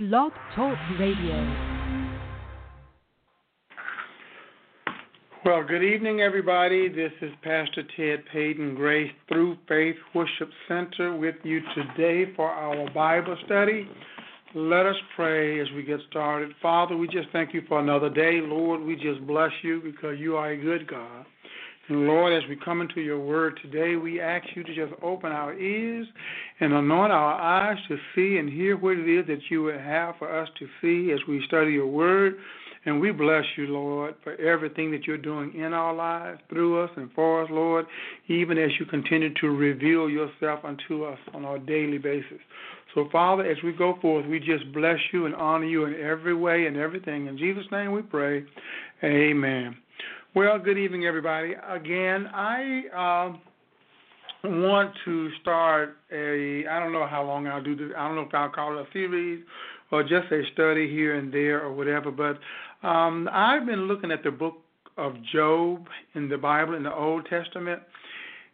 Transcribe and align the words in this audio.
Blog 0.00 0.32
Talk 0.56 0.78
Radio. 0.98 1.82
Well, 5.44 5.62
good 5.68 5.84
evening, 5.84 6.22
everybody. 6.22 6.88
This 6.88 7.12
is 7.20 7.30
Pastor 7.44 7.82
Ted 7.94 8.24
Payton 8.32 8.74
Grace 8.74 9.12
through 9.28 9.58
Faith 9.68 9.96
Worship 10.14 10.48
Center 10.66 11.14
with 11.14 11.34
you 11.42 11.60
today 11.74 12.32
for 12.34 12.48
our 12.48 12.90
Bible 12.92 13.36
study. 13.44 13.86
Let 14.54 14.86
us 14.86 14.96
pray 15.14 15.60
as 15.60 15.66
we 15.76 15.82
get 15.82 16.00
started. 16.08 16.52
Father, 16.62 16.96
we 16.96 17.06
just 17.06 17.28
thank 17.30 17.52
you 17.52 17.60
for 17.68 17.78
another 17.78 18.08
day. 18.08 18.40
Lord, 18.40 18.80
we 18.80 18.96
just 18.96 19.26
bless 19.26 19.52
you 19.62 19.82
because 19.82 20.18
you 20.18 20.36
are 20.36 20.52
a 20.52 20.56
good 20.56 20.88
God. 20.88 21.26
Lord, 21.88 22.32
as 22.32 22.48
we 22.48 22.56
come 22.56 22.80
into 22.80 23.00
your 23.00 23.18
word 23.18 23.58
today, 23.60 23.96
we 23.96 24.20
ask 24.20 24.46
you 24.54 24.62
to 24.62 24.74
just 24.74 24.92
open 25.02 25.32
our 25.32 25.52
ears 25.54 26.06
and 26.60 26.72
anoint 26.72 27.12
our 27.12 27.34
eyes 27.34 27.76
to 27.88 27.96
see 28.14 28.38
and 28.38 28.48
hear 28.48 28.76
what 28.76 28.98
it 28.98 29.08
is 29.08 29.26
that 29.26 29.40
you 29.50 29.64
would 29.64 29.80
have 29.80 30.14
for 30.18 30.30
us 30.30 30.48
to 30.60 30.66
see 30.80 31.12
as 31.12 31.18
we 31.28 31.42
study 31.46 31.72
your 31.72 31.88
word. 31.88 32.36
And 32.84 33.00
we 33.00 33.12
bless 33.12 33.44
you, 33.56 33.66
Lord, 33.68 34.14
for 34.24 34.34
everything 34.36 34.90
that 34.90 35.06
you're 35.06 35.16
doing 35.16 35.54
in 35.54 35.72
our 35.72 35.94
lives, 35.94 36.40
through 36.48 36.82
us, 36.82 36.90
and 36.96 37.10
for 37.14 37.44
us, 37.44 37.50
Lord, 37.50 37.86
even 38.28 38.58
as 38.58 38.70
you 38.80 38.86
continue 38.86 39.32
to 39.34 39.48
reveal 39.48 40.08
yourself 40.10 40.64
unto 40.64 41.04
us 41.04 41.18
on 41.32 41.44
our 41.44 41.58
daily 41.58 41.98
basis. 41.98 42.40
So, 42.94 43.08
Father, 43.10 43.44
as 43.44 43.56
we 43.62 43.72
go 43.72 43.98
forth, 44.02 44.26
we 44.26 44.38
just 44.38 44.72
bless 44.72 44.98
you 45.12 45.26
and 45.26 45.34
honor 45.34 45.66
you 45.66 45.84
in 45.84 45.94
every 45.94 46.34
way 46.34 46.66
and 46.66 46.76
everything. 46.76 47.26
In 47.26 47.38
Jesus' 47.38 47.66
name 47.70 47.92
we 47.92 48.02
pray. 48.02 48.44
Amen. 49.04 49.76
Well, 50.34 50.58
good 50.58 50.78
evening, 50.78 51.04
everybody. 51.04 51.52
Again, 51.68 52.26
I 52.32 52.84
uh, 52.96 54.48
want 54.48 54.94
to 55.04 55.30
start 55.42 55.98
a, 56.10 56.64
I 56.66 56.80
don't 56.80 56.94
know 56.94 57.06
how 57.06 57.22
long 57.22 57.46
I'll 57.46 57.62
do 57.62 57.76
this, 57.76 57.90
I 57.94 58.08
don't 58.08 58.16
know 58.16 58.22
if 58.22 58.34
I'll 58.34 58.48
call 58.48 58.78
it 58.78 58.80
a 58.80 58.92
series 58.94 59.44
or 59.90 60.02
just 60.02 60.32
a 60.32 60.40
study 60.54 60.88
here 60.88 61.16
and 61.18 61.30
there 61.30 61.60
or 61.62 61.74
whatever, 61.74 62.10
but 62.10 62.38
um, 62.86 63.28
I've 63.30 63.66
been 63.66 63.80
looking 63.80 64.10
at 64.10 64.24
the 64.24 64.30
book 64.30 64.54
of 64.96 65.16
Job 65.34 65.86
in 66.14 66.30
the 66.30 66.38
Bible, 66.38 66.76
in 66.76 66.84
the 66.84 66.94
Old 66.94 67.26
Testament, 67.28 67.82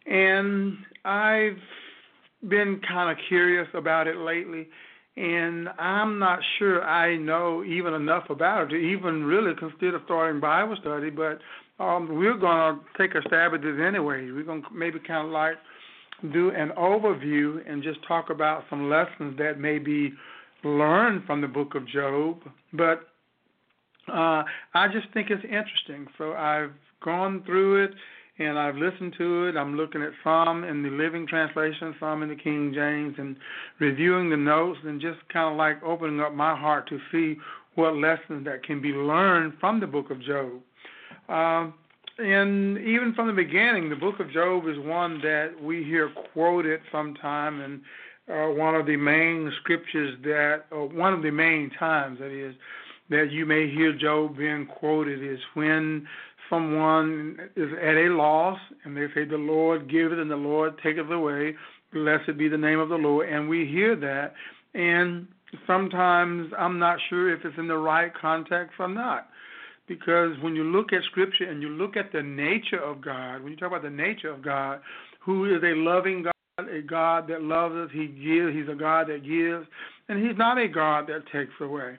and 0.05 0.79
I've 1.05 1.55
been 2.49 2.81
kind 2.85 3.09
of 3.09 3.25
curious 3.29 3.69
about 3.73 4.05
it 4.05 4.17
lately, 4.17 4.67
and 5.15 5.69
I'm 5.79 6.19
not 6.19 6.39
sure 6.57 6.83
I 6.83 7.15
know 7.15 7.63
even 7.63 7.93
enough 7.93 8.29
about 8.29 8.63
it 8.63 8.69
to 8.71 8.75
even 8.75 9.23
really 9.23 9.53
consider 9.57 10.01
starting 10.03 10.41
Bible 10.41 10.77
study. 10.81 11.09
But 11.09 11.39
um, 11.79 12.17
we're 12.17 12.37
going 12.37 12.75
to 12.75 12.79
take 12.97 13.15
a 13.15 13.21
stab 13.27 13.53
at 13.53 13.61
this 13.61 13.75
anyway. 13.81 14.29
We're 14.31 14.43
going 14.43 14.63
to 14.63 14.67
maybe 14.73 14.99
kind 14.99 15.27
of 15.27 15.33
like 15.33 15.55
do 16.33 16.51
an 16.51 16.71
overview 16.77 17.59
and 17.69 17.81
just 17.81 17.99
talk 18.07 18.29
about 18.29 18.65
some 18.69 18.89
lessons 18.89 19.37
that 19.37 19.59
may 19.59 19.79
be 19.79 20.11
learned 20.63 21.25
from 21.25 21.41
the 21.41 21.47
book 21.47 21.75
of 21.75 21.87
Job. 21.87 22.39
But 22.73 23.07
uh, 24.07 24.43
I 24.73 24.87
just 24.91 25.07
think 25.13 25.29
it's 25.29 25.43
interesting. 25.43 26.07
So 26.17 26.33
I've 26.33 26.71
gone 27.03 27.43
through 27.45 27.85
it 27.85 27.91
and 28.39 28.57
I've 28.57 28.75
listened 28.75 29.15
to 29.17 29.47
it. 29.47 29.55
I'm 29.55 29.75
looking 29.75 30.01
at 30.01 30.11
some 30.23 30.63
in 30.63 30.83
the 30.83 30.89
Living 30.89 31.27
Translation, 31.27 31.95
some 31.99 32.23
in 32.23 32.29
the 32.29 32.35
King 32.35 32.73
James, 32.73 33.15
and 33.17 33.35
reviewing 33.79 34.29
the 34.29 34.37
notes 34.37 34.79
and 34.85 34.99
just 34.99 35.19
kind 35.31 35.51
of 35.51 35.57
like 35.57 35.81
opening 35.83 36.19
up 36.21 36.33
my 36.33 36.55
heart 36.57 36.89
to 36.89 36.99
see 37.11 37.39
what 37.75 37.95
lessons 37.95 38.45
that 38.45 38.63
can 38.63 38.81
be 38.81 38.89
learned 38.89 39.53
from 39.59 39.79
the 39.79 39.87
book 39.87 40.09
of 40.09 40.21
Job. 40.21 40.61
Um, 41.29 41.73
and 42.17 42.77
even 42.79 43.13
from 43.15 43.27
the 43.27 43.33
beginning, 43.33 43.89
the 43.89 43.95
book 43.95 44.19
of 44.19 44.31
Job 44.31 44.67
is 44.67 44.77
one 44.79 45.21
that 45.21 45.51
we 45.61 45.83
hear 45.83 46.11
quoted 46.33 46.81
sometime, 46.91 47.61
and 47.61 47.81
uh, 48.29 48.53
one 48.53 48.75
of 48.75 48.85
the 48.85 48.97
main 48.97 49.51
scriptures 49.61 50.17
that, 50.23 50.65
or 50.71 50.87
one 50.87 51.13
of 51.13 51.21
the 51.21 51.31
main 51.31 51.71
times 51.79 52.19
that 52.19 52.31
is, 52.31 52.55
that 53.09 53.31
you 53.31 53.45
may 53.45 53.69
hear 53.69 53.93
Job 53.97 54.37
being 54.37 54.65
quoted 54.65 55.23
is 55.23 55.39
when 55.53 56.05
someone 56.49 57.37
is 57.55 57.69
at 57.81 57.95
a 57.95 58.09
loss 58.09 58.59
and 58.83 58.97
they 58.97 59.07
say, 59.15 59.25
The 59.25 59.37
Lord 59.37 59.89
giveth 59.89 60.19
and 60.19 60.29
the 60.29 60.35
Lord 60.35 60.79
taketh 60.83 61.09
away. 61.09 61.55
Blessed 61.93 62.37
be 62.37 62.49
the 62.49 62.57
name 62.57 62.79
of 62.79 62.89
the 62.89 62.95
Lord. 62.95 63.29
And 63.29 63.49
we 63.49 63.65
hear 63.65 63.95
that. 63.95 64.33
And 64.75 65.27
sometimes 65.65 66.51
I'm 66.57 66.77
not 66.77 66.99
sure 67.09 67.33
if 67.33 67.45
it's 67.45 67.57
in 67.57 67.67
the 67.67 67.77
right 67.77 68.11
context 68.13 68.73
or 68.79 68.87
not. 68.87 69.29
Because 69.89 70.37
when 70.41 70.55
you 70.55 70.63
look 70.63 70.93
at 70.93 71.03
Scripture 71.05 71.45
and 71.45 71.63
you 71.63 71.69
look 71.69 71.97
at 71.97 72.11
the 72.13 72.21
nature 72.21 72.79
of 72.79 73.01
God, 73.01 73.41
when 73.41 73.51
you 73.51 73.57
talk 73.57 73.69
about 73.69 73.81
the 73.81 73.89
nature 73.89 74.29
of 74.29 74.43
God, 74.43 74.79
who 75.19 75.45
is 75.45 75.63
a 75.63 75.73
loving 75.75 76.23
God, 76.23 76.69
a 76.69 76.81
God 76.81 77.27
that 77.27 77.41
loves 77.41 77.73
us, 77.75 77.89
He 77.91 78.05
gives, 78.05 78.55
He's 78.55 78.69
a 78.69 78.77
God 78.77 79.07
that 79.07 79.23
gives, 79.25 79.67
and 80.07 80.25
He's 80.25 80.37
not 80.37 80.59
a 80.59 80.67
God 80.67 81.07
that 81.07 81.23
takes 81.33 81.53
away. 81.59 81.97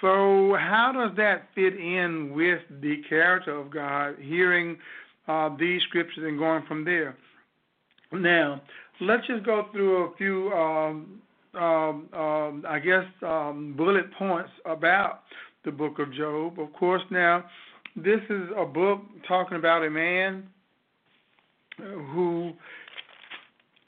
So, 0.00 0.56
how 0.58 0.90
does 0.92 1.16
that 1.16 1.48
fit 1.54 1.78
in 1.78 2.32
with 2.34 2.60
the 2.82 3.02
character 3.08 3.56
of 3.56 3.70
God, 3.70 4.16
hearing 4.20 4.76
uh, 5.28 5.50
these 5.56 5.80
scriptures 5.82 6.24
and 6.26 6.38
going 6.38 6.64
from 6.66 6.84
there? 6.84 7.16
Now, 8.10 8.62
let's 9.00 9.26
just 9.28 9.44
go 9.44 9.66
through 9.70 10.06
a 10.06 10.16
few, 10.16 10.50
um, 10.52 11.20
um, 11.54 12.08
um, 12.12 12.64
I 12.68 12.80
guess, 12.80 13.04
um, 13.22 13.74
bullet 13.76 14.12
points 14.14 14.50
about 14.66 15.22
the 15.64 15.72
book 15.72 15.98
of 15.98 16.12
Job. 16.12 16.58
Of 16.58 16.72
course, 16.72 17.02
now, 17.10 17.44
this 17.96 18.20
is 18.30 18.48
a 18.56 18.64
book 18.64 19.00
talking 19.26 19.56
about 19.56 19.84
a 19.84 19.90
man 19.90 20.48
who 21.78 22.52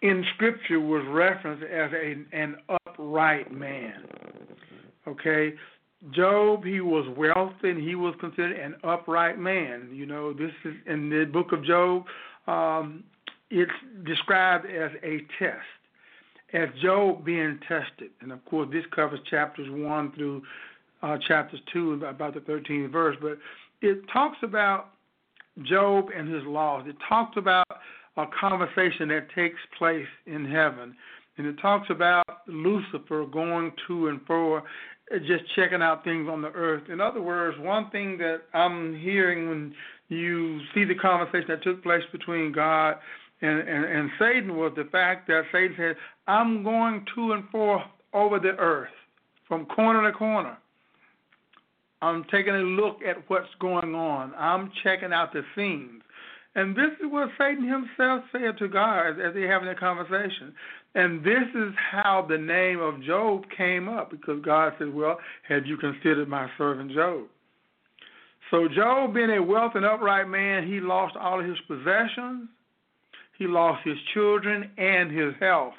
in 0.02 0.24
Scripture 0.34 0.80
was 0.80 1.04
referenced 1.08 1.64
as 1.64 1.90
a, 1.92 2.16
an 2.36 2.56
upright 2.68 3.52
man. 3.52 4.04
Okay, 5.06 5.54
Job, 6.12 6.64
he 6.64 6.80
was 6.80 7.06
wealthy 7.16 7.70
and 7.70 7.82
he 7.82 7.94
was 7.94 8.14
considered 8.20 8.58
an 8.58 8.76
upright 8.84 9.38
man. 9.38 9.90
You 9.92 10.06
know, 10.06 10.32
this 10.32 10.52
is 10.64 10.74
in 10.86 11.10
the 11.10 11.24
book 11.24 11.52
of 11.52 11.64
Job, 11.64 12.04
um, 12.46 13.04
it's 13.50 13.70
described 14.06 14.66
as 14.66 14.92
a 15.02 15.18
test, 15.38 15.66
as 16.54 16.68
Job 16.82 17.24
being 17.24 17.58
tested. 17.68 18.10
And 18.20 18.32
of 18.32 18.44
course, 18.44 18.68
this 18.72 18.84
covers 18.94 19.20
chapters 19.28 19.68
1 19.68 20.12
through 20.12 20.42
uh, 21.02 21.16
chapters 21.26 21.60
2, 21.72 22.04
about 22.04 22.34
the 22.34 22.40
13th 22.40 22.90
verse. 22.90 23.16
But 23.20 23.38
it 23.80 24.02
talks 24.12 24.38
about 24.42 24.90
Job 25.62 26.08
and 26.16 26.32
his 26.32 26.44
laws. 26.44 26.84
It 26.86 26.96
talks 27.08 27.36
about 27.36 27.66
a 28.16 28.24
conversation 28.38 29.08
that 29.08 29.28
takes 29.34 29.58
place 29.78 30.06
in 30.26 30.44
heaven. 30.44 30.94
And 31.38 31.46
it 31.46 31.56
talks 31.60 31.88
about 31.90 32.24
Lucifer 32.46 33.24
going 33.26 33.72
to 33.88 34.08
and 34.08 34.20
fro 34.26 34.62
just 35.26 35.42
checking 35.56 35.82
out 35.82 36.04
things 36.04 36.28
on 36.28 36.40
the 36.42 36.50
earth. 36.50 36.84
In 36.88 37.00
other 37.00 37.20
words, 37.20 37.58
one 37.58 37.90
thing 37.90 38.16
that 38.18 38.42
I'm 38.54 38.96
hearing 38.96 39.48
when 39.48 39.74
you 40.08 40.60
see 40.74 40.84
the 40.84 40.94
conversation 40.94 41.46
that 41.48 41.62
took 41.62 41.82
place 41.82 42.02
between 42.12 42.52
God 42.52 42.96
and, 43.42 43.60
and, 43.60 43.84
and 43.84 44.10
Satan 44.18 44.56
was 44.56 44.72
the 44.76 44.84
fact 44.84 45.26
that 45.28 45.44
Satan 45.52 45.74
said, 45.76 45.96
I'm 46.26 46.62
going 46.62 47.06
to 47.14 47.32
and 47.32 47.44
fro 47.50 47.80
over 48.12 48.38
the 48.38 48.56
earth 48.58 48.90
from 49.48 49.66
corner 49.66 50.10
to 50.10 50.16
corner. 50.16 50.58
I'm 52.02 52.24
taking 52.30 52.54
a 52.54 52.58
look 52.58 52.98
at 53.06 53.28
what's 53.28 53.54
going 53.60 53.94
on. 53.94 54.32
I'm 54.36 54.72
checking 54.82 55.12
out 55.12 55.32
the 55.32 55.42
scenes. 55.54 56.02
And 56.54 56.74
this 56.74 56.90
is 57.00 57.10
what 57.10 57.30
Satan 57.38 57.68
himself 57.68 58.24
said 58.32 58.58
to 58.58 58.68
God 58.68 59.10
as, 59.10 59.16
as 59.24 59.34
they 59.34 59.42
having 59.42 59.68
a 59.68 59.74
conversation. 59.74 60.52
And 60.94 61.22
this 61.22 61.44
is 61.54 61.72
how 61.92 62.26
the 62.28 62.38
name 62.38 62.80
of 62.80 63.02
Job 63.02 63.44
came 63.56 63.88
up 63.88 64.10
because 64.10 64.42
God 64.42 64.72
said, 64.78 64.92
Well, 64.92 65.18
have 65.48 65.66
you 65.66 65.76
considered 65.76 66.28
my 66.28 66.50
servant 66.58 66.92
Job? 66.92 67.26
So, 68.50 68.66
Job, 68.66 69.14
being 69.14 69.30
a 69.30 69.40
wealthy 69.40 69.78
and 69.78 69.86
upright 69.86 70.28
man, 70.28 70.66
he 70.66 70.80
lost 70.80 71.14
all 71.16 71.38
of 71.38 71.46
his 71.46 71.58
possessions, 71.68 72.48
he 73.38 73.46
lost 73.46 73.86
his 73.86 73.96
children, 74.12 74.70
and 74.76 75.12
his 75.12 75.34
health. 75.38 75.74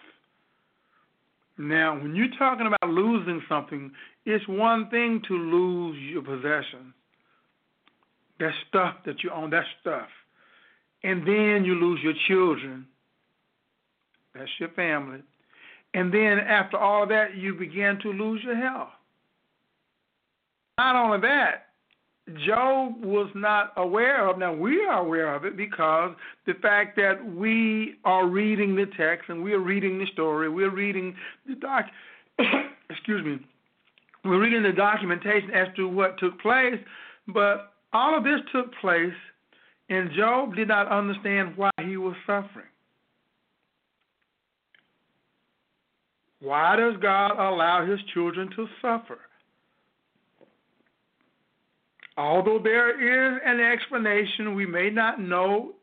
Now, 1.57 1.99
when 1.99 2.15
you're 2.15 2.35
talking 2.39 2.65
about 2.65 2.89
losing 2.89 3.41
something, 3.49 3.91
it's 4.25 4.47
one 4.47 4.89
thing 4.89 5.21
to 5.27 5.33
lose 5.33 5.97
your 5.99 6.21
possessions. 6.21 6.93
That 8.39 8.53
stuff 8.67 8.95
that 9.05 9.23
you 9.23 9.31
own, 9.31 9.49
that 9.51 9.65
stuff. 9.81 10.07
And 11.03 11.27
then 11.27 11.63
you 11.65 11.75
lose 11.75 11.99
your 12.03 12.13
children 12.27 12.85
that's 14.33 14.49
your 14.59 14.69
family. 14.69 15.19
And 15.93 16.13
then 16.13 16.39
after 16.39 16.77
all 16.77 17.05
that, 17.07 17.35
you 17.35 17.53
begin 17.53 17.99
to 18.01 18.11
lose 18.11 18.41
your 18.43 18.55
health. 18.55 18.89
Not 20.77 20.95
only 20.95 21.19
that, 21.21 21.67
Job 22.45 23.03
was 23.03 23.29
not 23.35 23.73
aware 23.75 24.27
of. 24.29 24.37
Now 24.37 24.53
we 24.53 24.85
are 24.85 24.99
aware 24.99 25.35
of 25.35 25.43
it 25.43 25.57
because 25.57 26.15
the 26.45 26.53
fact 26.61 26.95
that 26.95 27.23
we 27.35 27.95
are 28.05 28.27
reading 28.27 28.75
the 28.75 28.85
text 28.97 29.29
and 29.29 29.43
we 29.43 29.53
are 29.53 29.59
reading 29.59 29.99
the 29.99 30.05
story, 30.13 30.47
we're 30.47 30.73
reading 30.73 31.15
the 31.47 31.55
doc. 31.55 31.85
excuse 32.89 33.25
me, 33.25 33.45
we're 34.23 34.39
reading 34.39 34.63
the 34.63 34.71
documentation 34.71 35.51
as 35.51 35.67
to 35.75 35.87
what 35.87 36.17
took 36.19 36.39
place. 36.41 36.79
But 37.27 37.73
all 37.93 38.17
of 38.17 38.23
this 38.23 38.39
took 38.51 38.73
place, 38.79 39.13
and 39.89 40.11
Job 40.15 40.55
did 40.55 40.67
not 40.67 40.87
understand 40.91 41.53
why 41.55 41.71
he 41.83 41.97
was 41.97 42.15
suffering. 42.25 42.65
Why 46.39 46.75
does 46.75 46.95
God 47.01 47.31
allow 47.31 47.85
his 47.85 47.99
children 48.13 48.49
to 48.55 48.67
suffer? 48.81 49.19
Although 52.17 52.59
there 52.63 52.89
is 53.35 53.41
an 53.45 53.59
explanation, 53.59 54.55
we 54.55 54.65
may 54.65 54.89
not 54.89 55.19
know 55.19 55.73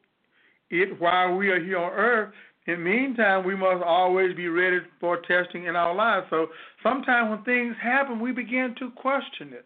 it 0.71 1.01
while 1.01 1.37
we 1.37 1.49
are 1.51 1.63
here 1.63 1.79
on 1.79 1.93
earth. 1.93 2.35
In 2.69 2.75
the 2.75 2.91
meantime, 2.91 3.47
we 3.47 3.57
must 3.57 3.83
always 3.83 4.37
be 4.37 4.49
ready 4.49 4.81
for 5.01 5.17
testing 5.23 5.65
in 5.65 5.75
our 5.75 5.95
lives. 5.95 6.27
So 6.29 6.49
sometimes 6.83 7.31
when 7.31 7.43
things 7.43 7.75
happen, 7.83 8.21
we 8.21 8.31
begin 8.31 8.75
to 8.79 8.91
question 8.91 9.55
it. 9.55 9.65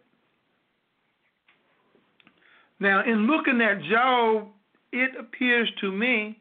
Now, 2.78 3.02
in 3.04 3.26
looking 3.26 3.60
at 3.60 3.82
Job, 3.90 4.46
it 4.92 5.10
appears 5.18 5.68
to 5.80 5.90
me, 5.90 6.38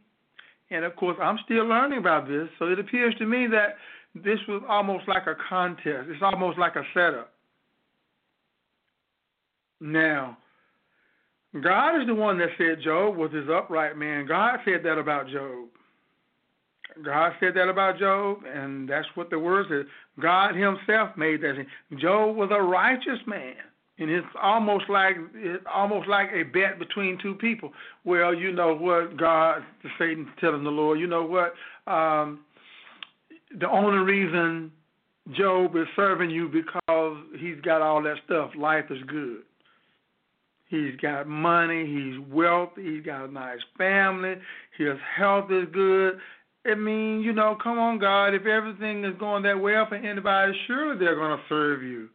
and 0.69 0.85
of 0.85 0.95
course, 0.95 1.17
I'm 1.19 1.39
still 1.45 1.65
learning 1.65 1.97
about 1.97 2.27
this, 2.27 2.47
so 2.59 2.65
it 2.65 2.77
appears 2.77 3.15
to 3.15 3.25
me 3.25 3.47
that 3.47 3.77
this 4.13 4.39
was 4.47 4.61
almost 4.69 5.07
like 5.07 5.25
a 5.25 5.35
contest. 5.49 6.09
It's 6.09 6.21
almost 6.21 6.59
like 6.59 6.75
a 6.75 6.83
setup. 6.93 7.33
Now, 9.79 10.37
God 11.59 12.01
is 12.01 12.07
the 12.07 12.13
one 12.13 12.37
that 12.37 12.49
said 12.59 12.83
Job 12.83 13.17
was 13.17 13.31
his 13.31 13.49
upright 13.49 13.97
man. 13.97 14.27
God 14.27 14.59
said 14.63 14.83
that 14.83 14.99
about 14.99 15.27
Job. 15.27 15.69
God 17.03 17.33
said 17.39 17.53
that 17.55 17.69
about 17.69 17.99
Job, 17.99 18.39
and 18.51 18.87
that's 18.87 19.07
what 19.15 19.29
the 19.29 19.39
word 19.39 19.67
says. 19.69 19.85
God 20.21 20.55
Himself 20.55 21.15
made 21.17 21.41
that. 21.41 21.65
Job 21.97 22.35
was 22.35 22.49
a 22.51 22.61
righteous 22.61 23.19
man, 23.25 23.55
and 23.99 24.09
it's 24.09 24.27
almost 24.41 24.85
like 24.89 25.15
it's 25.35 25.63
almost 25.73 26.07
like 26.07 26.29
a 26.33 26.43
bet 26.43 26.79
between 26.79 27.17
two 27.21 27.35
people. 27.35 27.71
Well, 28.03 28.33
you 28.33 28.51
know 28.51 28.75
what? 28.75 29.17
God, 29.17 29.63
Satan, 29.97 30.27
telling 30.39 30.63
the 30.63 30.69
Lord, 30.69 30.99
you 30.99 31.07
know 31.07 31.23
what? 31.23 31.53
Um, 31.91 32.41
the 33.59 33.69
only 33.69 33.99
reason 33.99 34.71
Job 35.33 35.75
is 35.75 35.87
serving 35.95 36.29
you 36.29 36.49
because 36.49 37.17
he's 37.39 37.59
got 37.63 37.81
all 37.81 38.01
that 38.03 38.17
stuff. 38.25 38.51
Life 38.57 38.85
is 38.89 39.01
good. 39.07 39.43
He's 40.71 40.95
got 41.01 41.27
money, 41.27 41.85
he's 41.85 42.17
wealthy, 42.33 42.95
he's 42.95 43.05
got 43.05 43.25
a 43.25 43.31
nice 43.31 43.59
family, 43.77 44.35
his 44.77 44.95
health 45.17 45.51
is 45.51 45.67
good. 45.73 46.17
I 46.65 46.75
mean, 46.75 47.21
you 47.21 47.33
know, 47.33 47.57
come 47.61 47.79
on, 47.79 47.97
God, 47.97 48.35
if 48.35 48.45
everything 48.45 49.03
is 49.03 49.15
going 49.19 49.43
that 49.43 49.59
well 49.59 49.87
for 49.87 49.95
anybody, 49.95 50.53
surely 50.67 50.99
they're 50.99 51.15
going 51.15 51.37
to 51.37 51.43
serve 51.49 51.81
you. 51.81 52.09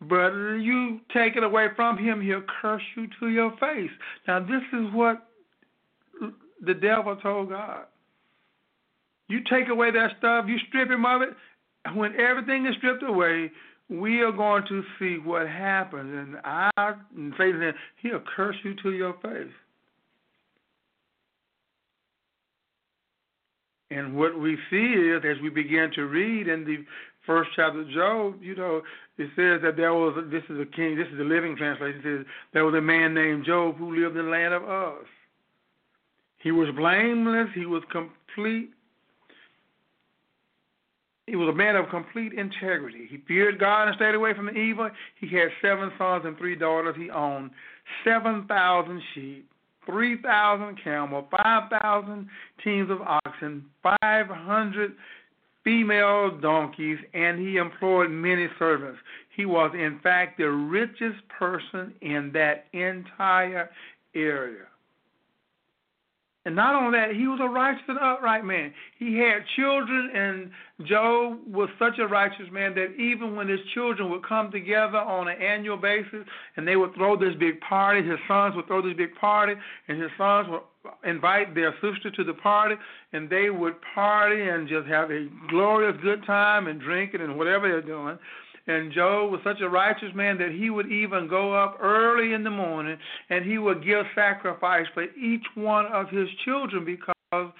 But 0.00 0.32
you 0.56 1.00
take 1.12 1.36
it 1.36 1.44
away 1.44 1.68
from 1.76 1.96
him, 1.96 2.20
he'll 2.20 2.42
curse 2.60 2.82
you 2.96 3.06
to 3.20 3.28
your 3.28 3.52
face. 3.58 3.90
Now, 4.26 4.40
this 4.40 4.62
is 4.72 4.92
what 4.92 5.28
the 6.60 6.74
devil 6.74 7.16
told 7.16 7.50
God. 7.50 7.84
You 9.28 9.40
take 9.48 9.68
away 9.68 9.90
that 9.92 10.12
stuff, 10.18 10.46
you 10.48 10.58
strip 10.68 10.90
him 10.90 11.06
of 11.06 11.22
it. 11.22 11.30
When 11.94 12.18
everything 12.18 12.66
is 12.66 12.74
stripped 12.76 13.02
away, 13.02 13.50
we 13.88 14.20
are 14.20 14.32
going 14.32 14.64
to 14.68 14.82
see 14.98 15.16
what 15.16 15.48
happens. 15.48 16.10
And 16.14 16.36
I, 16.44 16.70
Satan 17.38 17.72
he'll 18.02 18.22
curse 18.36 18.56
you 18.64 18.74
to 18.82 18.92
your 18.92 19.14
face. 19.22 19.52
And 23.94 24.16
what 24.16 24.38
we 24.38 24.58
see 24.70 24.92
is, 24.94 25.22
as 25.24 25.40
we 25.40 25.50
begin 25.50 25.90
to 25.94 26.06
read 26.06 26.48
in 26.48 26.64
the 26.64 26.84
first 27.24 27.50
chapter 27.54 27.82
of 27.82 27.90
Job, 27.90 28.42
you 28.42 28.56
know, 28.56 28.82
it 29.18 29.30
says 29.36 29.62
that 29.62 29.76
there 29.76 29.94
was, 29.94 30.16
this 30.30 30.42
is 30.48 30.58
a 30.58 30.66
king, 30.66 30.96
this 30.96 31.06
is 31.08 31.18
the 31.18 31.24
living 31.24 31.56
translation, 31.56 32.00
it 32.00 32.02
says, 32.02 32.26
there 32.52 32.64
was 32.64 32.74
a 32.74 32.80
man 32.80 33.14
named 33.14 33.46
Job 33.46 33.76
who 33.76 33.94
lived 33.94 34.16
in 34.16 34.24
the 34.26 34.30
land 34.30 34.52
of 34.52 34.62
Uz. 34.64 35.06
He 36.38 36.50
was 36.50 36.68
blameless, 36.76 37.48
he 37.54 37.66
was 37.66 37.82
complete 37.90 38.70
he 41.26 41.36
was 41.36 41.48
a 41.48 41.56
man 41.56 41.74
of 41.74 41.88
complete 41.88 42.34
integrity. 42.34 43.06
He 43.08 43.16
feared 43.26 43.58
God 43.58 43.88
and 43.88 43.96
stayed 43.96 44.14
away 44.14 44.34
from 44.34 44.54
evil. 44.54 44.90
He 45.18 45.28
had 45.34 45.48
seven 45.62 45.90
sons 45.96 46.24
and 46.26 46.36
three 46.36 46.54
daughters. 46.54 46.96
He 46.98 47.10
owned 47.10 47.50
7,000 48.04 49.02
sheep, 49.14 49.48
3,000 49.86 50.78
camels, 50.82 51.24
5,000 51.30 52.28
teams 52.62 52.90
of 52.90 53.00
oxen, 53.02 53.64
500 53.82 54.92
female 55.62 56.38
donkeys, 56.40 56.98
and 57.14 57.38
he 57.38 57.56
employed 57.56 58.10
many 58.10 58.48
servants. 58.58 58.98
He 59.36 59.46
was, 59.46 59.72
in 59.74 59.98
fact, 60.02 60.38
the 60.38 60.50
richest 60.50 61.26
person 61.38 61.94
in 62.02 62.30
that 62.34 62.66
entire 62.72 63.70
area. 64.14 64.66
And 66.46 66.54
not 66.54 66.74
only 66.74 66.98
that, 66.98 67.16
he 67.16 67.26
was 67.26 67.40
a 67.40 67.48
righteous 67.48 67.82
and 67.88 67.98
upright 67.98 68.44
man. 68.44 68.72
He 68.98 69.16
had 69.16 69.44
children, 69.56 70.10
and 70.14 70.50
Job 70.86 71.38
was 71.46 71.70
such 71.78 71.98
a 71.98 72.06
righteous 72.06 72.50
man 72.52 72.74
that 72.74 72.94
even 73.00 73.34
when 73.34 73.48
his 73.48 73.60
children 73.72 74.10
would 74.10 74.26
come 74.26 74.50
together 74.50 74.98
on 74.98 75.28
an 75.28 75.40
annual 75.40 75.78
basis 75.78 76.26
and 76.56 76.68
they 76.68 76.76
would 76.76 76.94
throw 76.94 77.16
this 77.16 77.34
big 77.40 77.60
party, 77.60 78.06
his 78.06 78.18
sons 78.28 78.54
would 78.56 78.66
throw 78.66 78.82
this 78.82 78.96
big 78.96 79.14
party, 79.14 79.54
and 79.88 80.00
his 80.00 80.10
sons 80.18 80.48
would 80.50 80.60
invite 81.04 81.54
their 81.54 81.72
sister 81.80 82.10
to 82.10 82.24
the 82.24 82.34
party, 82.34 82.74
and 83.14 83.30
they 83.30 83.48
would 83.48 83.76
party 83.94 84.42
and 84.42 84.68
just 84.68 84.86
have 84.86 85.10
a 85.10 85.26
glorious 85.48 85.96
good 86.02 86.26
time 86.26 86.66
and 86.66 86.78
drinking 86.78 87.22
and 87.22 87.38
whatever 87.38 87.68
they're 87.68 87.80
doing. 87.80 88.18
And 88.66 88.92
Job 88.92 89.30
was 89.30 89.40
such 89.44 89.60
a 89.60 89.68
righteous 89.68 90.14
man 90.14 90.38
that 90.38 90.50
he 90.50 90.70
would 90.70 90.90
even 90.90 91.28
go 91.28 91.54
up 91.54 91.76
early 91.82 92.32
in 92.32 92.44
the 92.44 92.50
morning 92.50 92.96
and 93.28 93.44
he 93.44 93.58
would 93.58 93.84
give 93.84 94.06
sacrifice 94.14 94.86
for 94.94 95.04
each 95.04 95.44
one 95.54 95.86
of 95.86 96.08
his 96.08 96.28
children 96.44 96.84
because 96.84 97.52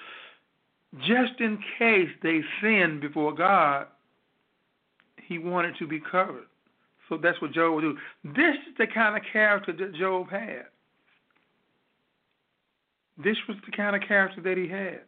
just 1.00 1.40
in 1.40 1.58
case 1.78 2.08
they 2.22 2.40
sinned 2.62 3.02
before 3.02 3.34
God, 3.34 3.86
he 5.26 5.38
wanted 5.38 5.76
to 5.78 5.86
be 5.86 6.00
covered. 6.00 6.46
So 7.08 7.18
that's 7.22 7.40
what 7.42 7.52
Job 7.52 7.74
would 7.74 7.82
do. 7.82 7.98
This 8.24 8.54
is 8.68 8.74
the 8.78 8.86
kind 8.86 9.16
of 9.16 9.22
character 9.30 9.72
that 9.72 9.94
Job 9.94 10.30
had. 10.30 10.64
This 13.22 13.36
was 13.46 13.58
the 13.66 13.76
kind 13.76 13.94
of 13.94 14.02
character 14.06 14.40
that 14.40 14.56
he 14.56 14.68
had. 14.68 15.02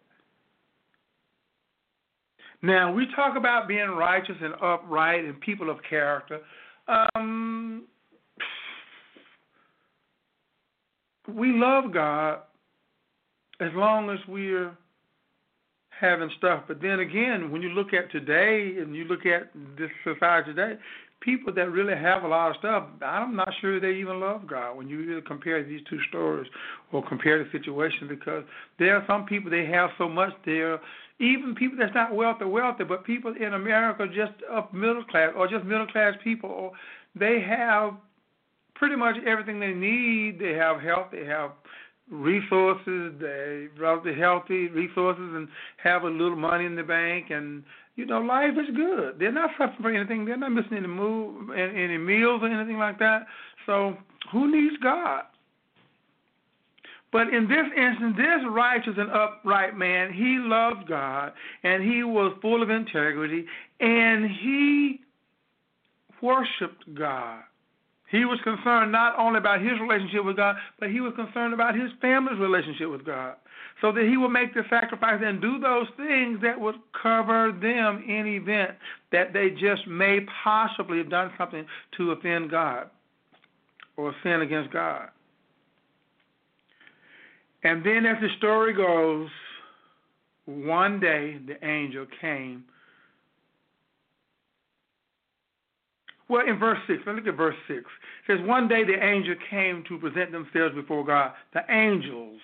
Now, 2.63 2.93
we 2.93 3.07
talk 3.15 3.37
about 3.37 3.69
being 3.69 3.89
righteous 3.91 4.37
and 4.41 4.55
upright 4.55 5.25
and 5.25 5.41
people 5.41 5.71
of 5.71 5.79
character. 5.89 6.41
Um, 6.89 7.85
we 11.33 11.53
love 11.53 11.93
God 11.93 12.41
as 13.61 13.71
long 13.75 14.11
as 14.11 14.19
we're 14.29 14.77
having 16.01 16.31
stuff. 16.39 16.65
But 16.69 16.83
then 16.83 17.01
again, 17.01 17.51
when 17.51 17.63
you 17.63 17.71
look 17.71 17.93
at 17.93 18.11
today 18.11 18.77
and 18.79 18.95
you 18.95 19.05
look 19.05 19.25
at 19.27 19.51
this 19.79 19.91
society 20.05 20.53
today, 20.53 20.79
people 21.21 21.53
that 21.55 21.71
really 21.71 21.95
have 21.95 22.25
a 22.25 22.29
lot 22.29 22.51
of 22.51 22.57
stuff, 22.59 22.85
I'm 23.03 23.35
not 23.35 23.49
sure 23.61 23.81
they 23.81 23.99
even 23.99 24.21
love 24.21 24.47
God 24.47 24.77
when 24.77 24.89
you 24.89 25.21
compare 25.27 25.65
these 25.65 25.81
two 25.89 25.99
stories 26.09 26.51
or 26.93 27.07
compare 27.07 27.43
the 27.43 27.51
situation 27.51 28.07
because 28.09 28.45
there 28.79 28.97
are 28.97 29.05
some 29.07 29.25
people 29.25 29.51
they 29.51 29.67
have 29.67 29.91
so 29.97 30.09
much 30.09 30.33
there 30.45 30.79
even 31.19 31.55
people 31.55 31.79
that's 31.79 31.95
not 31.95 32.15
wealthy, 32.15 32.45
wealthy, 32.45 32.85
but 32.85 33.05
people 33.05 33.35
in 33.39 33.55
America 33.55 34.07
just 34.07 34.33
up 34.53 34.73
middle 34.75 35.05
class 35.05 35.33
or 35.37 35.49
just 35.49 35.65
middle 35.65 35.87
class 35.87 36.15
people, 36.23 36.73
they 37.15 37.41
have 37.41 37.95
pretty 38.75 38.97
much 38.97 39.17
everything 39.27 39.59
they 39.59 39.73
need. 39.73 40.39
They 40.39 40.53
have 40.53 40.81
health, 40.81 41.09
they 41.13 41.25
have 41.25 41.53
resources, 42.11 43.15
they 43.21 43.69
rather 43.79 44.15
healthy 44.15 44.69
resources, 44.69 45.35
and 45.35 45.49
have 45.79 46.03
a 46.03 46.09
little 46.09 46.37
money 46.37 46.67
in 46.67 46.77
the 46.77 46.83
bank, 46.83 47.31
and 47.31 47.65
you 47.97 48.05
know 48.05 48.21
life 48.21 48.53
is 48.53 48.75
good. 48.77 49.19
They're 49.19 49.33
not 49.33 49.51
suffering 49.59 49.83
for 49.83 49.91
anything. 49.91 50.25
They're 50.25 50.37
not 50.37 50.53
missing 50.53 50.77
any 50.77 50.87
move, 50.87 51.51
any 51.51 51.99
meals 51.99 52.43
or 52.43 52.49
anything 52.49 52.79
like 52.79 52.99
that. 52.99 53.27
So 53.65 53.97
who 54.31 54.51
needs 54.51 54.77
God? 54.83 55.23
But 57.13 57.33
in 57.33 57.49
this 57.49 57.67
instance, 57.77 58.17
this 58.17 58.45
righteous 58.51 58.95
and 58.97 59.11
upright 59.11 59.77
man, 59.77 60.13
he 60.13 60.39
loved 60.41 60.89
God 60.89 61.33
and 61.63 61.83
he 61.83 62.03
was 62.03 62.37
full 62.43 62.63
of 62.63 62.71
integrity 62.71 63.47
and 63.81 64.29
he 64.29 65.01
worshiped 66.21 66.85
God. 66.95 67.43
He 68.11 68.25
was 68.25 68.39
concerned 68.45 68.93
not 68.93 69.19
only 69.19 69.39
about 69.39 69.61
his 69.61 69.81
relationship 69.81 70.25
with 70.25 70.37
God, 70.37 70.57
but 70.79 70.91
he 70.91 71.01
was 71.01 71.13
concerned 71.17 71.55
about 71.55 71.75
his 71.75 71.91
family's 72.01 72.39
relationship 72.39 72.91
with 72.91 73.05
God. 73.05 73.35
So 73.81 73.93
that 73.93 74.07
he 74.09 74.17
would 74.17 74.31
make 74.31 74.55
the 74.55 74.63
sacrifice 74.71 75.21
and 75.23 75.41
do 75.41 75.59
those 75.59 75.87
things 75.99 76.41
that 76.41 76.59
would 76.59 76.77
cover 77.03 77.53
them 77.53 78.03
in 78.09 78.27
event 78.27 78.71
that 79.13 79.35
they 79.35 79.51
just 79.51 79.87
may 79.87 80.21
possibly 80.43 80.99
have 80.99 81.11
done 81.11 81.31
something 81.37 81.67
to 81.99 82.13
offend 82.13 82.51
God 82.51 82.89
or 83.97 84.15
sin 84.23 84.41
against 84.41 84.73
God. 84.73 85.09
And 87.67 87.85
then, 87.85 88.07
as 88.07 88.17
the 88.21 88.29
story 88.39 88.73
goes, 88.73 89.29
one 90.45 91.01
day 91.01 91.41
the 91.45 91.57
angel 91.67 92.07
came. 92.21 92.63
Well, 96.29 96.47
in 96.47 96.61
verse 96.61 96.79
6, 96.87 97.03
let's 97.05 97.17
look 97.17 97.27
at 97.27 97.37
verse 97.37 97.57
6. 97.67 97.81
It 97.81 97.85
says, 98.29 98.47
One 98.47 98.69
day 98.69 98.85
the 98.85 99.05
angel 99.05 99.35
came 99.51 99.83
to 99.89 99.99
present 99.99 100.31
themselves 100.31 100.77
before 100.77 101.05
God. 101.05 101.33
The 101.55 101.63
angels. 101.69 102.39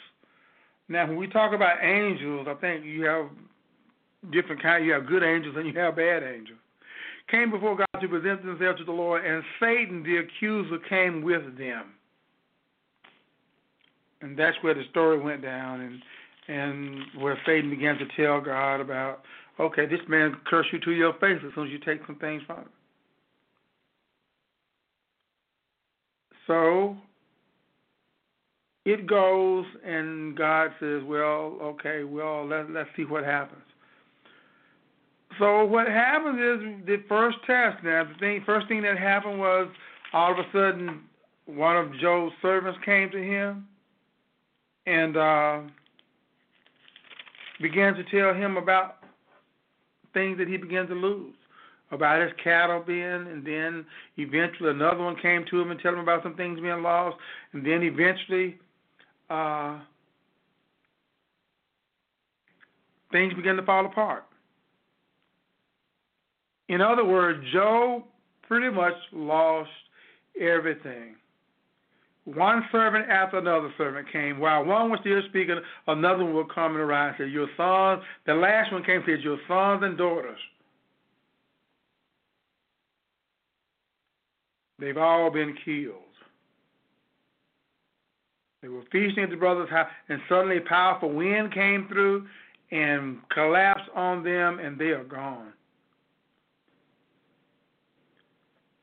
Now, 0.88 1.06
when 1.06 1.16
we 1.16 1.28
talk 1.28 1.54
about 1.54 1.76
angels, 1.84 2.48
I 2.50 2.54
think 2.54 2.84
you 2.84 3.04
have 3.04 3.26
different 4.32 4.60
kind. 4.60 4.84
You 4.84 4.92
have 4.94 5.06
good 5.06 5.22
angels 5.22 5.54
and 5.56 5.68
you 5.68 5.78
have 5.78 5.94
bad 5.94 6.24
angels. 6.24 6.58
Came 7.30 7.52
before 7.52 7.76
God 7.76 8.00
to 8.00 8.08
present 8.08 8.44
themselves 8.44 8.80
to 8.80 8.84
the 8.84 8.90
Lord, 8.90 9.24
and 9.24 9.44
Satan, 9.60 10.02
the 10.02 10.16
accuser, 10.16 10.78
came 10.88 11.22
with 11.22 11.56
them. 11.56 11.94
And 14.22 14.38
that's 14.38 14.56
where 14.62 14.74
the 14.74 14.84
story 14.90 15.18
went 15.18 15.42
down, 15.42 15.80
and 15.80 16.02
and 16.48 17.22
where 17.22 17.38
Satan 17.44 17.70
began 17.70 17.98
to 17.98 18.06
tell 18.16 18.40
God 18.40 18.80
about, 18.80 19.22
okay, 19.60 19.86
this 19.86 20.00
man 20.08 20.36
curse 20.46 20.66
you 20.72 20.80
to 20.80 20.92
your 20.92 21.12
face 21.14 21.38
as 21.46 21.52
soon 21.54 21.66
as 21.66 21.72
you 21.72 21.78
take 21.78 22.04
some 22.06 22.16
things 22.16 22.42
from 22.46 22.58
him. 22.58 22.68
So 26.46 26.96
it 28.84 29.06
goes, 29.06 29.64
and 29.84 30.36
God 30.36 30.70
says, 30.80 31.02
"Well, 31.04 31.58
okay, 31.62 32.04
well, 32.04 32.46
let 32.46 32.70
let's 32.70 32.90
see 32.96 33.04
what 33.04 33.24
happens." 33.24 33.62
So 35.38 35.64
what 35.64 35.86
happens 35.88 36.38
is 36.38 36.86
the 36.86 37.02
first 37.08 37.38
test. 37.46 37.82
Now, 37.82 38.04
the 38.04 38.14
thing, 38.20 38.42
first 38.44 38.68
thing 38.68 38.82
that 38.82 38.98
happened 38.98 39.38
was 39.38 39.68
all 40.12 40.32
of 40.32 40.38
a 40.38 40.44
sudden 40.52 41.02
one 41.46 41.76
of 41.76 41.92
Job's 41.98 42.34
servants 42.42 42.78
came 42.84 43.10
to 43.10 43.18
him 43.18 43.66
and 44.86 45.16
uh, 45.16 45.60
began 47.60 47.94
to 47.94 48.04
tell 48.04 48.34
him 48.34 48.56
about 48.56 48.96
things 50.14 50.38
that 50.38 50.48
he 50.48 50.56
began 50.56 50.86
to 50.88 50.94
lose 50.94 51.34
about 51.92 52.22
his 52.22 52.32
cattle 52.42 52.82
being, 52.84 53.02
and 53.02 53.46
then 53.46 53.84
eventually 54.16 54.70
another 54.70 55.04
one 55.04 55.14
came 55.20 55.44
to 55.50 55.60
him 55.60 55.70
and 55.70 55.80
told 55.82 55.94
him 55.94 56.00
about 56.00 56.22
some 56.22 56.34
things 56.34 56.58
being 56.58 56.82
lost, 56.82 57.16
and 57.52 57.64
then 57.64 57.82
eventually 57.82 58.58
uh, 59.28 59.78
things 63.12 63.34
began 63.34 63.56
to 63.56 63.62
fall 63.62 63.84
apart. 63.84 64.24
In 66.68 66.80
other 66.80 67.04
words, 67.04 67.44
Job 67.52 68.04
pretty 68.48 68.74
much 68.74 68.94
lost 69.12 69.70
everything. 70.40 71.16
One 72.24 72.64
servant 72.70 73.08
after 73.08 73.38
another 73.38 73.72
servant 73.76 74.10
came. 74.12 74.38
While 74.38 74.64
one 74.64 74.90
was 74.90 75.00
still 75.00 75.20
speaking, 75.28 75.58
another 75.88 76.24
one 76.24 76.34
would 76.34 76.54
come 76.54 76.72
and 76.72 76.80
arise 76.80 77.14
and 77.18 77.28
say, 77.28 77.32
Your 77.32 77.48
sons, 77.56 78.02
the 78.26 78.34
last 78.34 78.72
one 78.72 78.84
came 78.84 78.96
and 78.96 79.04
said, 79.06 79.24
Your 79.24 79.38
sons 79.48 79.82
and 79.82 79.98
daughters 79.98 80.38
They've 84.82 84.98
all 84.98 85.30
been 85.30 85.54
killed. 85.64 85.94
They 88.62 88.68
were 88.68 88.82
feasting 88.90 89.22
at 89.22 89.30
the 89.30 89.36
brother's 89.36 89.70
house, 89.70 89.88
and 90.08 90.20
suddenly 90.28 90.56
a 90.56 90.60
powerful 90.60 91.12
wind 91.12 91.54
came 91.54 91.86
through 91.86 92.26
and 92.72 93.18
collapsed 93.32 93.88
on 93.94 94.24
them, 94.24 94.58
and 94.58 94.76
they 94.76 94.90
are 94.90 95.04
gone. 95.04 95.52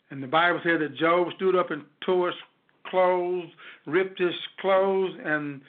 And 0.09 0.23
the 0.23 0.27
Bible 0.27 0.61
said 0.63 0.79
that 0.79 0.95
Job 0.95 1.27
stood 1.35 1.57
up 1.57 1.69
and 1.69 1.83
tore 1.99 2.31
clothes, 2.89 3.47
ripped 3.85 4.19
his 4.19 4.33
clothes, 4.59 5.11
and 5.23 5.61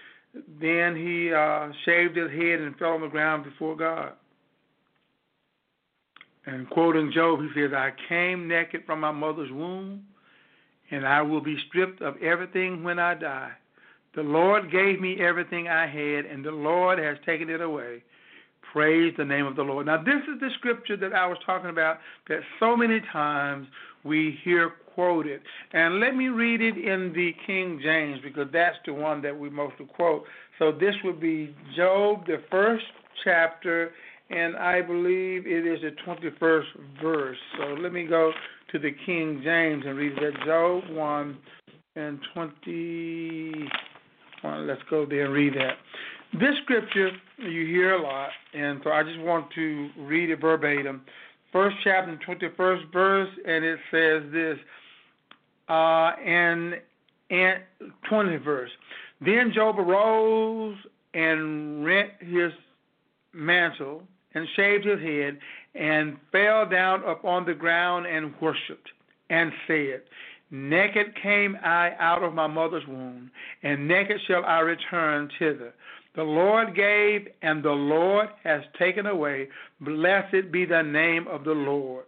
then 0.60 0.96
he 0.96 1.32
uh, 1.32 1.70
shaved 1.84 2.16
his 2.16 2.30
head 2.30 2.60
and 2.60 2.76
fell 2.76 2.90
on 2.90 3.00
the 3.00 3.08
ground 3.08 3.44
before 3.44 3.76
God. 3.76 4.12
And 6.46 6.68
quoting 6.70 7.12
Job, 7.12 7.40
he 7.40 7.48
says, 7.54 7.72
I 7.74 7.90
came 8.08 8.48
naked 8.48 8.82
from 8.86 9.00
my 9.00 9.12
mother's 9.12 9.50
womb, 9.52 10.04
and 10.90 11.06
I 11.06 11.22
will 11.22 11.40
be 11.40 11.56
stripped 11.68 12.00
of 12.00 12.16
everything 12.22 12.82
when 12.82 12.98
I 12.98 13.14
die. 13.14 13.52
The 14.14 14.22
Lord 14.22 14.72
gave 14.72 15.00
me 15.00 15.20
everything 15.20 15.68
I 15.68 15.86
had, 15.86 16.24
and 16.26 16.44
the 16.44 16.50
Lord 16.50 16.98
has 16.98 17.16
taken 17.24 17.48
it 17.48 17.60
away. 17.60 18.02
Praise 18.72 19.14
the 19.16 19.24
name 19.24 19.46
of 19.46 19.56
the 19.56 19.62
Lord. 19.62 19.86
Now, 19.86 20.02
this 20.02 20.22
is 20.32 20.40
the 20.40 20.50
scripture 20.58 20.96
that 20.96 21.12
I 21.12 21.26
was 21.26 21.38
talking 21.44 21.70
about 21.70 21.98
that 22.28 22.40
so 22.58 22.76
many 22.76 23.00
times 23.12 23.66
we 24.04 24.38
hear 24.42 24.72
quoted. 25.00 25.40
And 25.72 25.98
let 25.98 26.14
me 26.14 26.28
read 26.28 26.60
it 26.60 26.76
in 26.76 27.12
the 27.14 27.32
King 27.46 27.80
James 27.82 28.20
because 28.22 28.48
that's 28.52 28.76
the 28.84 28.92
one 28.92 29.22
that 29.22 29.38
we 29.38 29.48
mostly 29.48 29.86
quote. 29.86 30.24
So 30.58 30.72
this 30.72 30.94
would 31.04 31.18
be 31.18 31.54
Job, 31.74 32.26
the 32.26 32.42
first 32.50 32.84
chapter, 33.24 33.92
and 34.28 34.56
I 34.56 34.82
believe 34.82 35.46
it 35.46 35.66
is 35.66 35.80
the 35.80 35.92
21st 36.06 37.02
verse. 37.02 37.38
So 37.56 37.68
let 37.80 37.94
me 37.94 38.06
go 38.06 38.30
to 38.72 38.78
the 38.78 38.90
King 39.06 39.40
James 39.42 39.84
and 39.86 39.96
read 39.96 40.16
that. 40.16 40.32
Job 40.44 40.82
1 40.90 41.38
and 41.96 42.18
20. 42.34 43.68
Well, 44.44 44.64
let's 44.66 44.82
go 44.90 45.06
there 45.06 45.24
and 45.24 45.32
read 45.32 45.54
that. 45.54 45.78
This 46.34 46.56
scripture 46.62 47.10
you 47.38 47.66
hear 47.66 47.94
a 47.94 48.02
lot, 48.02 48.28
and 48.52 48.80
so 48.84 48.90
I 48.90 49.02
just 49.02 49.18
want 49.20 49.46
to 49.54 49.88
read 49.98 50.28
it 50.28 50.42
verbatim. 50.42 51.00
First 51.52 51.76
chapter, 51.82 52.16
21st 52.28 52.92
verse, 52.92 53.30
and 53.46 53.64
it 53.64 53.78
says 53.90 54.22
this, 54.30 54.58
uh, 55.70 56.16
and, 56.24 56.74
and 57.30 57.60
20th 58.10 58.44
verse. 58.44 58.70
Then 59.20 59.52
Job 59.54 59.78
arose 59.78 60.76
and 61.14 61.84
rent 61.84 62.10
his 62.18 62.52
mantle 63.32 64.02
and 64.34 64.46
shaved 64.56 64.84
his 64.84 65.00
head 65.00 65.38
and 65.74 66.16
fell 66.32 66.68
down 66.68 67.04
upon 67.04 67.46
the 67.46 67.54
ground 67.54 68.06
and 68.06 68.34
worshipped 68.40 68.88
and 69.28 69.52
said, 69.66 70.02
Naked 70.50 71.14
came 71.22 71.56
I 71.62 71.92
out 72.00 72.24
of 72.24 72.34
my 72.34 72.48
mother's 72.48 72.86
womb, 72.88 73.30
and 73.62 73.86
naked 73.86 74.20
shall 74.26 74.44
I 74.44 74.58
return 74.60 75.30
thither. 75.38 75.72
The 76.16 76.24
Lord 76.24 76.74
gave, 76.74 77.28
and 77.42 77.62
the 77.62 77.70
Lord 77.70 78.30
has 78.42 78.62
taken 78.76 79.06
away. 79.06 79.48
Blessed 79.80 80.50
be 80.50 80.64
the 80.64 80.82
name 80.82 81.28
of 81.28 81.44
the 81.44 81.52
Lord. 81.52 82.04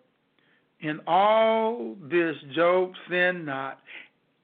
In 0.83 1.01
all 1.07 1.97
this, 2.11 2.35
Job 2.55 2.93
sinned 3.09 3.47
not, 3.47 3.79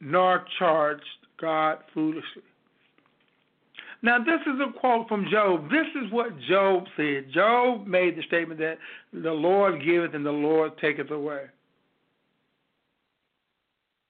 nor 0.00 0.45
charged 0.59 1.02
God 1.40 1.78
foolishly. 1.92 2.42
Now, 4.00 4.18
this 4.18 4.40
is 4.47 4.61
a 4.61 4.78
quote 4.78 5.09
from 5.09 5.26
Job. 5.30 5.68
This 5.71 5.87
is 6.00 6.12
what 6.12 6.28
Job 6.49 6.85
said. 6.97 7.33
Job 7.35 7.87
made 7.87 8.16
the 8.16 8.23
statement 8.23 8.61
that 8.61 8.78
the 9.12 9.33
Lord 9.33 9.85
giveth 9.85 10.14
and 10.14 10.25
the 10.25 10.30
Lord 10.30 10.78
taketh 10.78 11.11
away. 11.11 11.47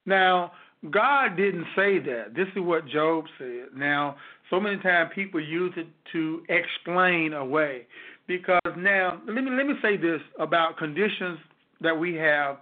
Now, 0.05 0.51
God 0.91 1.35
didn't 1.35 1.65
say 1.75 1.97
that. 1.99 2.35
This 2.35 2.47
is 2.55 2.61
what 2.61 2.87
Job 2.87 3.25
said. 3.39 3.69
Now, 3.75 4.17
so 4.51 4.59
many 4.59 4.77
times 4.77 5.11
people 5.15 5.39
use 5.39 5.73
it 5.75 5.87
to 6.13 6.43
explain 6.49 7.33
away. 7.33 7.87
Because 8.27 8.61
now, 8.77 9.19
let 9.25 9.43
me 9.43 9.49
let 9.49 9.65
me 9.65 9.73
say 9.81 9.97
this 9.97 10.21
about 10.39 10.77
conditions 10.77 11.39
that 11.81 11.97
we 11.97 12.15
have, 12.15 12.57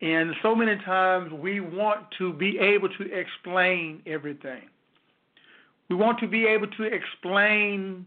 and 0.00 0.34
so 0.42 0.54
many 0.54 0.76
times 0.84 1.32
we 1.32 1.60
want 1.60 2.06
to 2.18 2.32
be 2.32 2.58
able 2.58 2.88
to 2.88 3.12
explain 3.12 4.00
everything. 4.06 4.62
We 5.88 5.96
want 5.96 6.18
to 6.20 6.28
be 6.28 6.46
able 6.46 6.68
to 6.68 6.82
explain 6.84 8.06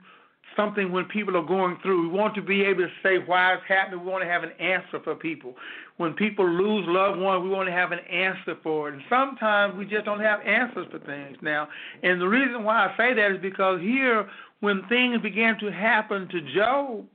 something 0.55 0.91
when 0.91 1.05
people 1.05 1.36
are 1.36 1.46
going 1.46 1.77
through. 1.81 2.10
We 2.10 2.17
want 2.17 2.36
to 2.36 2.41
be 2.41 2.63
able 2.63 2.84
to 2.84 2.91
say 3.03 3.17
why 3.25 3.53
it's 3.53 3.63
happening. 3.67 4.01
We 4.05 4.12
want 4.12 4.24
to 4.24 4.29
have 4.29 4.43
an 4.43 4.51
answer 4.60 5.00
for 5.03 5.15
people. 5.15 5.55
When 5.98 6.13
people 6.13 6.48
lose 6.48 6.86
loved 6.88 7.20
ones, 7.20 7.43
we 7.43 7.50
want 7.50 7.67
to 7.67 7.74
have 7.74 7.91
an 7.91 8.00
answer 8.00 8.58
for 8.63 8.89
it. 8.89 8.93
And 8.96 9.03
sometimes 9.10 9.75
we 9.75 9.86
just 9.86 10.05
don't 10.05 10.20
have 10.20 10.41
answers 10.41 10.88
for 10.91 11.00
things 11.00 11.38
now. 11.41 11.67
And 12.03 12.22
the 12.22 12.27
reason 12.27 12.63
why 12.63 12.88
I 12.88 12.98
say 12.98 13.13
that 13.13 13.31
is 13.31 13.41
because 13.41 13.81
here, 13.81 14.29
when 14.62 14.84
things 14.88 15.22
began 15.22 15.58
to 15.60 15.72
happen 15.72 16.27
to 16.29 16.41
Job, 16.53 17.05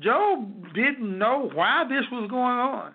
Job 0.00 0.74
didn't 0.74 1.18
know 1.18 1.50
why 1.52 1.84
this 1.88 2.04
was 2.10 2.28
going 2.30 2.58
on. 2.58 2.94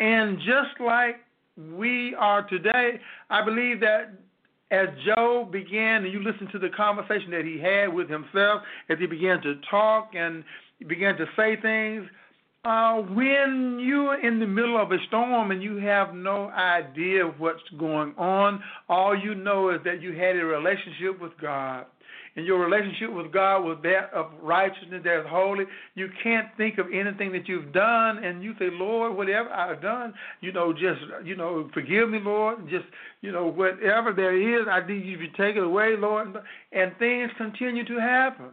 And 0.00 0.38
just 0.38 0.80
like 0.84 1.16
we 1.56 2.14
are 2.16 2.42
today, 2.48 3.00
I 3.30 3.44
believe 3.44 3.80
that 3.80 4.12
as 4.70 4.88
Job 5.06 5.52
began, 5.52 6.04
and 6.04 6.12
you 6.12 6.22
listen 6.22 6.48
to 6.50 6.58
the 6.58 6.68
conversation 6.70 7.30
that 7.30 7.44
he 7.44 7.58
had 7.58 7.94
with 7.94 8.10
himself, 8.10 8.62
as 8.88 8.98
he 8.98 9.06
began 9.06 9.40
to 9.42 9.54
talk 9.70 10.10
and 10.14 10.42
began 10.88 11.16
to 11.16 11.26
say 11.36 11.56
things, 11.60 12.08
uh, 12.64 12.96
when 12.96 13.78
you're 13.80 14.18
in 14.26 14.40
the 14.40 14.46
middle 14.46 14.80
of 14.80 14.90
a 14.90 14.96
storm 15.06 15.50
and 15.52 15.62
you 15.62 15.76
have 15.76 16.14
no 16.14 16.48
idea 16.48 17.24
what's 17.38 17.62
going 17.78 18.14
on, 18.16 18.60
all 18.88 19.16
you 19.16 19.34
know 19.34 19.68
is 19.68 19.80
that 19.84 20.02
you 20.02 20.12
had 20.12 20.34
a 20.34 20.44
relationship 20.44 21.20
with 21.20 21.32
God 21.40 21.84
and 22.36 22.44
your 22.44 22.58
relationship 22.58 23.12
with 23.12 23.32
God 23.32 23.60
was 23.60 23.78
that 23.84 24.12
of 24.12 24.26
righteousness, 24.42 25.02
that 25.04 25.20
is 25.20 25.26
holy, 25.28 25.64
you 25.94 26.08
can't 26.22 26.48
think 26.56 26.78
of 26.78 26.86
anything 26.92 27.30
that 27.32 27.46
you've 27.46 27.72
done, 27.72 28.24
and 28.24 28.42
you 28.42 28.54
say, 28.58 28.68
Lord, 28.72 29.16
whatever 29.16 29.50
I've 29.50 29.80
done, 29.80 30.14
you 30.40 30.52
know, 30.52 30.72
just, 30.72 31.00
you 31.24 31.36
know, 31.36 31.70
forgive 31.72 32.10
me, 32.10 32.18
Lord, 32.20 32.68
just, 32.68 32.86
you 33.20 33.30
know, 33.30 33.46
whatever 33.46 34.12
there 34.12 34.36
is, 34.36 34.66
I 34.68 34.84
need 34.86 35.04
you 35.04 35.16
to 35.18 35.28
take 35.36 35.56
it 35.56 35.62
away, 35.62 35.96
Lord, 35.96 36.34
and 36.72 36.92
things 36.98 37.30
continue 37.38 37.84
to 37.84 38.00
happen. 38.00 38.50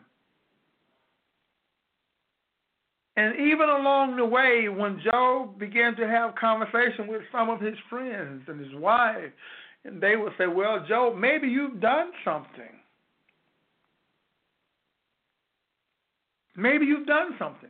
And 3.18 3.36
even 3.36 3.68
along 3.68 4.16
the 4.16 4.26
way, 4.26 4.70
when 4.70 5.02
Job 5.04 5.60
began 5.60 5.96
to 5.98 6.08
have 6.08 6.34
conversation 6.36 7.08
with 7.08 7.22
some 7.32 7.50
of 7.50 7.60
his 7.60 7.76
friends 7.90 8.44
and 8.48 8.60
his 8.60 8.74
wife, 8.76 9.32
and 9.84 10.02
they 10.02 10.16
would 10.16 10.32
say, 10.38 10.48
Well, 10.48 10.86
Job, 10.88 11.18
maybe 11.18 11.48
you've 11.48 11.82
done 11.82 12.12
something. 12.24 12.81
Maybe 16.56 16.86
you've 16.86 17.08
done 17.08 17.36
something. 17.40 17.70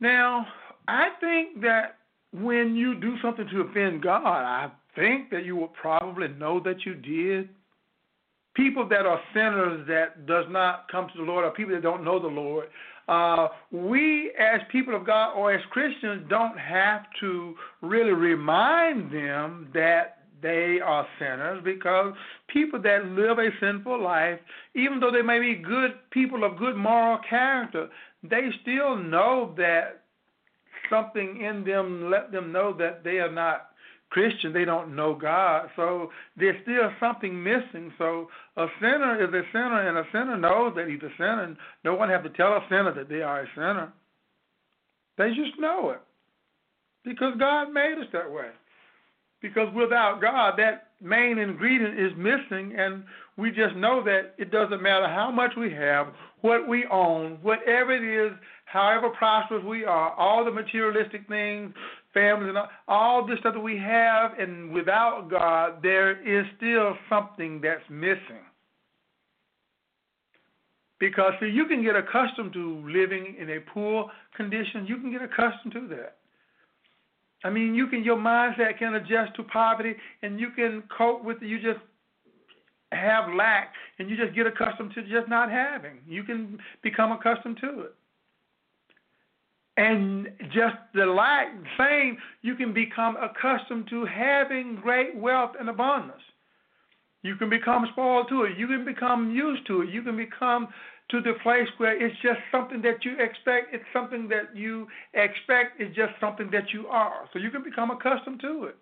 Now, 0.00 0.46
I 0.86 1.08
think 1.20 1.60
that 1.62 1.98
when 2.32 2.76
you 2.76 2.94
do 3.00 3.16
something 3.22 3.48
to 3.48 3.60
offend 3.62 4.02
God, 4.02 4.24
I 4.26 4.70
think 4.94 5.30
that 5.30 5.44
you 5.44 5.56
will 5.56 5.68
probably 5.68 6.28
know 6.28 6.60
that 6.60 6.84
you 6.84 6.94
did. 6.94 7.48
People 8.54 8.88
that 8.88 9.06
are 9.06 9.20
sinners 9.32 9.86
that 9.88 10.26
does 10.26 10.44
not 10.50 10.88
come 10.90 11.08
to 11.12 11.18
the 11.18 11.24
Lord, 11.24 11.44
or 11.44 11.50
people 11.52 11.74
that 11.74 11.82
don't 11.82 12.04
know 12.04 12.20
the 12.20 12.26
Lord, 12.26 12.68
uh, 13.08 13.48
we 13.70 14.32
as 14.38 14.60
people 14.70 14.94
of 14.94 15.06
God 15.06 15.34
or 15.34 15.52
as 15.52 15.64
Christians 15.70 16.26
don't 16.28 16.58
have 16.58 17.02
to 17.20 17.54
really 17.80 18.12
remind 18.12 19.10
them 19.12 19.68
that 19.72 20.17
they 20.42 20.78
are 20.84 21.06
sinners 21.18 21.60
because 21.64 22.14
people 22.48 22.80
that 22.82 23.04
live 23.06 23.38
a 23.38 23.48
sinful 23.60 24.02
life, 24.02 24.38
even 24.74 25.00
though 25.00 25.10
they 25.10 25.22
may 25.22 25.38
be 25.38 25.54
good 25.54 25.92
people 26.10 26.44
of 26.44 26.58
good 26.58 26.76
moral 26.76 27.18
character, 27.28 27.88
they 28.22 28.48
still 28.62 28.96
know 28.96 29.54
that 29.56 30.02
something 30.90 31.42
in 31.42 31.64
them 31.64 32.10
let 32.10 32.32
them 32.32 32.52
know 32.52 32.72
that 32.78 33.04
they 33.04 33.18
are 33.18 33.32
not 33.32 33.68
Christian, 34.10 34.52
they 34.52 34.64
don't 34.64 34.96
know 34.96 35.14
God. 35.14 35.68
So 35.76 36.10
there's 36.36 36.60
still 36.62 36.90
something 36.98 37.42
missing. 37.42 37.92
So 37.98 38.28
a 38.56 38.66
sinner 38.80 39.22
is 39.22 39.34
a 39.34 39.42
sinner, 39.52 39.86
and 39.86 39.98
a 39.98 40.04
sinner 40.12 40.36
knows 40.36 40.74
that 40.76 40.88
he's 40.88 41.02
a 41.02 41.12
sinner. 41.18 41.44
And 41.44 41.56
No 41.84 41.94
one 41.94 42.08
has 42.08 42.22
to 42.22 42.30
tell 42.30 42.52
a 42.52 42.64
sinner 42.68 42.94
that 42.94 43.08
they 43.08 43.22
are 43.22 43.42
a 43.42 43.46
sinner. 43.54 43.92
They 45.18 45.28
just 45.30 45.58
know 45.58 45.90
it 45.90 46.00
because 47.04 47.34
God 47.38 47.72
made 47.72 47.96
us 47.98 48.06
that 48.12 48.30
way. 48.30 48.48
Because 49.40 49.72
without 49.74 50.20
God, 50.20 50.54
that 50.58 50.88
main 51.00 51.38
ingredient 51.38 51.98
is 51.98 52.12
missing, 52.16 52.74
and 52.76 53.04
we 53.36 53.50
just 53.50 53.76
know 53.76 54.02
that 54.04 54.34
it 54.36 54.50
doesn't 54.50 54.82
matter 54.82 55.06
how 55.06 55.30
much 55.30 55.52
we 55.56 55.72
have, 55.72 56.08
what 56.40 56.68
we 56.68 56.86
own, 56.90 57.38
whatever 57.40 57.92
it 57.92 58.02
is, 58.02 58.36
however 58.64 59.10
prosperous 59.10 59.64
we 59.64 59.84
are, 59.84 60.12
all 60.14 60.44
the 60.44 60.50
materialistic 60.50 61.28
things, 61.28 61.72
families, 62.12 62.48
and 62.48 62.58
all, 62.58 62.68
all 62.88 63.26
this 63.26 63.38
stuff 63.38 63.54
that 63.54 63.60
we 63.60 63.78
have, 63.78 64.32
and 64.38 64.72
without 64.72 65.28
God, 65.30 65.82
there 65.82 66.20
is 66.26 66.44
still 66.56 66.96
something 67.08 67.60
that's 67.60 67.88
missing. 67.88 68.42
Because 70.98 71.32
see, 71.38 71.46
you 71.46 71.66
can 71.66 71.82
get 71.84 71.94
accustomed 71.94 72.52
to 72.54 72.84
living 72.84 73.36
in 73.40 73.50
a 73.50 73.60
poor 73.72 74.10
condition. 74.36 74.84
You 74.86 74.96
can 74.96 75.12
get 75.12 75.22
accustomed 75.22 75.72
to 75.74 75.86
that. 75.90 76.16
I 77.44 77.50
mean, 77.50 77.74
you 77.74 77.86
can 77.86 78.02
your 78.02 78.16
mindset 78.16 78.78
can 78.78 78.94
adjust 78.94 79.34
to 79.36 79.42
poverty, 79.44 79.94
and 80.22 80.40
you 80.40 80.50
can 80.50 80.82
cope 80.96 81.24
with 81.24 81.42
it. 81.42 81.46
You 81.46 81.60
just 81.60 81.80
have 82.92 83.32
lack, 83.34 83.72
and 83.98 84.08
you 84.10 84.16
just 84.16 84.34
get 84.34 84.46
accustomed 84.46 84.92
to 84.94 85.02
just 85.02 85.28
not 85.28 85.50
having. 85.50 85.98
You 86.06 86.24
can 86.24 86.58
become 86.82 87.12
accustomed 87.12 87.58
to 87.60 87.80
it. 87.82 87.94
And 89.76 90.28
just 90.52 90.74
the 90.92 91.06
lack, 91.06 91.48
same, 91.78 92.18
you 92.42 92.56
can 92.56 92.74
become 92.74 93.16
accustomed 93.16 93.86
to 93.90 94.04
having 94.06 94.80
great 94.82 95.14
wealth 95.14 95.52
and 95.58 95.68
abundance. 95.68 96.22
You 97.22 97.36
can 97.36 97.48
become 97.48 97.86
spoiled 97.92 98.28
to 98.30 98.42
it. 98.44 98.58
You 98.58 98.66
can 98.66 98.84
become 98.84 99.30
used 99.30 99.66
to 99.68 99.82
it. 99.82 99.90
You 99.90 100.02
can 100.02 100.16
become 100.16 100.68
to 101.10 101.20
the 101.20 101.34
place 101.42 101.68
where 101.78 101.96
it's 101.96 102.14
just 102.22 102.38
something 102.52 102.82
that 102.82 103.04
you 103.04 103.12
expect. 103.12 103.74
It's 103.74 103.84
something 103.92 104.28
that 104.28 104.54
you 104.54 104.86
expect. 105.14 105.80
It's 105.80 105.94
just 105.96 106.12
something 106.20 106.50
that 106.52 106.72
you 106.72 106.86
are. 106.88 107.28
So 107.32 107.38
you 107.38 107.50
can 107.50 107.62
become 107.62 107.90
accustomed 107.90 108.40
to 108.40 108.64
it. 108.64 108.76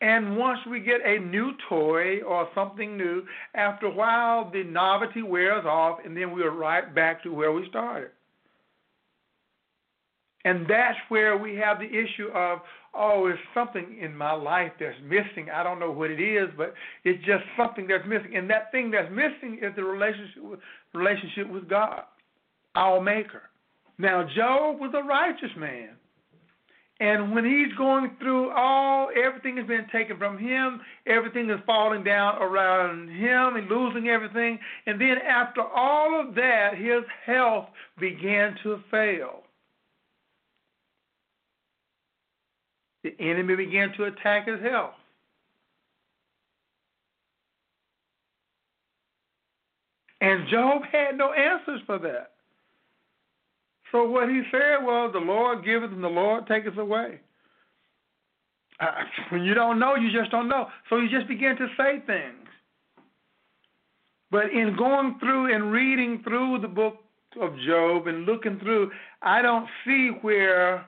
And 0.00 0.36
once 0.36 0.58
we 0.70 0.80
get 0.80 1.00
a 1.04 1.18
new 1.18 1.52
toy 1.68 2.20
or 2.20 2.48
something 2.54 2.96
new, 2.96 3.24
after 3.54 3.86
a 3.86 3.90
while 3.90 4.50
the 4.50 4.62
novelty 4.62 5.22
wears 5.22 5.64
off, 5.64 6.00
and 6.04 6.16
then 6.16 6.32
we're 6.32 6.50
right 6.50 6.94
back 6.94 7.22
to 7.22 7.32
where 7.32 7.52
we 7.52 7.66
started. 7.70 8.10
And 10.44 10.66
that's 10.68 10.98
where 11.08 11.36
we 11.38 11.56
have 11.56 11.78
the 11.78 11.86
issue 11.86 12.28
of, 12.34 12.60
oh, 12.94 13.26
it's 13.26 13.38
something 13.54 13.96
in 14.00 14.16
my 14.16 14.32
life 14.32 14.72
that's 14.78 14.96
missing. 15.02 15.48
I 15.50 15.62
don't 15.62 15.80
know 15.80 15.90
what 15.90 16.10
it 16.10 16.20
is, 16.20 16.50
but 16.56 16.74
it's 17.04 17.24
just 17.24 17.44
something 17.56 17.86
that's 17.86 18.06
missing. 18.06 18.36
And 18.36 18.48
that 18.50 18.70
thing 18.70 18.90
that's 18.90 19.10
missing 19.10 19.58
is 19.62 19.74
the 19.74 19.84
relationship 19.84 20.42
with, 20.42 20.60
relationship 20.92 21.50
with 21.50 21.68
God, 21.68 22.02
our 22.74 23.00
Maker. 23.00 23.42
Now, 23.98 24.28
Job 24.36 24.80
was 24.80 24.92
a 24.94 25.02
righteous 25.02 25.56
man. 25.56 25.90
And 27.00 27.34
when 27.34 27.44
he's 27.44 27.74
going 27.76 28.12
through 28.20 28.50
all, 28.50 29.08
everything 29.16 29.56
has 29.56 29.66
been 29.66 29.86
taken 29.90 30.16
from 30.16 30.38
him, 30.38 30.80
everything 31.06 31.50
is 31.50 31.58
falling 31.66 32.04
down 32.04 32.40
around 32.40 33.08
him 33.08 33.56
and 33.56 33.68
losing 33.68 34.08
everything. 34.08 34.58
And 34.86 35.00
then 35.00 35.16
after 35.18 35.62
all 35.62 36.20
of 36.20 36.34
that, 36.36 36.76
his 36.76 37.02
health 37.26 37.66
began 37.98 38.56
to 38.62 38.78
fail. 38.90 39.43
The 43.04 43.14
enemy 43.20 43.54
began 43.54 43.92
to 43.92 44.04
attack 44.04 44.48
his 44.48 44.60
health. 44.60 44.94
And 50.22 50.48
Job 50.48 50.82
had 50.90 51.18
no 51.18 51.34
answers 51.34 51.82
for 51.86 51.98
that. 51.98 52.32
So 53.92 54.08
what 54.08 54.30
he 54.30 54.42
said 54.50 54.78
was, 54.82 55.10
The 55.12 55.20
Lord 55.20 55.64
giveth 55.64 55.92
and 55.92 56.02
the 56.02 56.08
Lord 56.08 56.46
taketh 56.46 56.78
away. 56.78 57.20
Uh, 58.80 58.86
when 59.28 59.44
you 59.44 59.52
don't 59.52 59.78
know, 59.78 59.96
you 59.96 60.10
just 60.18 60.30
don't 60.30 60.48
know. 60.48 60.68
So 60.88 60.98
he 61.00 61.08
just 61.08 61.28
began 61.28 61.56
to 61.56 61.66
say 61.76 62.02
things. 62.06 62.48
But 64.30 64.50
in 64.50 64.74
going 64.76 65.18
through 65.20 65.54
and 65.54 65.70
reading 65.70 66.22
through 66.24 66.60
the 66.60 66.68
book 66.68 66.96
of 67.40 67.50
Job 67.66 68.06
and 68.06 68.24
looking 68.24 68.58
through, 68.58 68.90
I 69.20 69.42
don't 69.42 69.68
see 69.84 70.08
where 70.22 70.86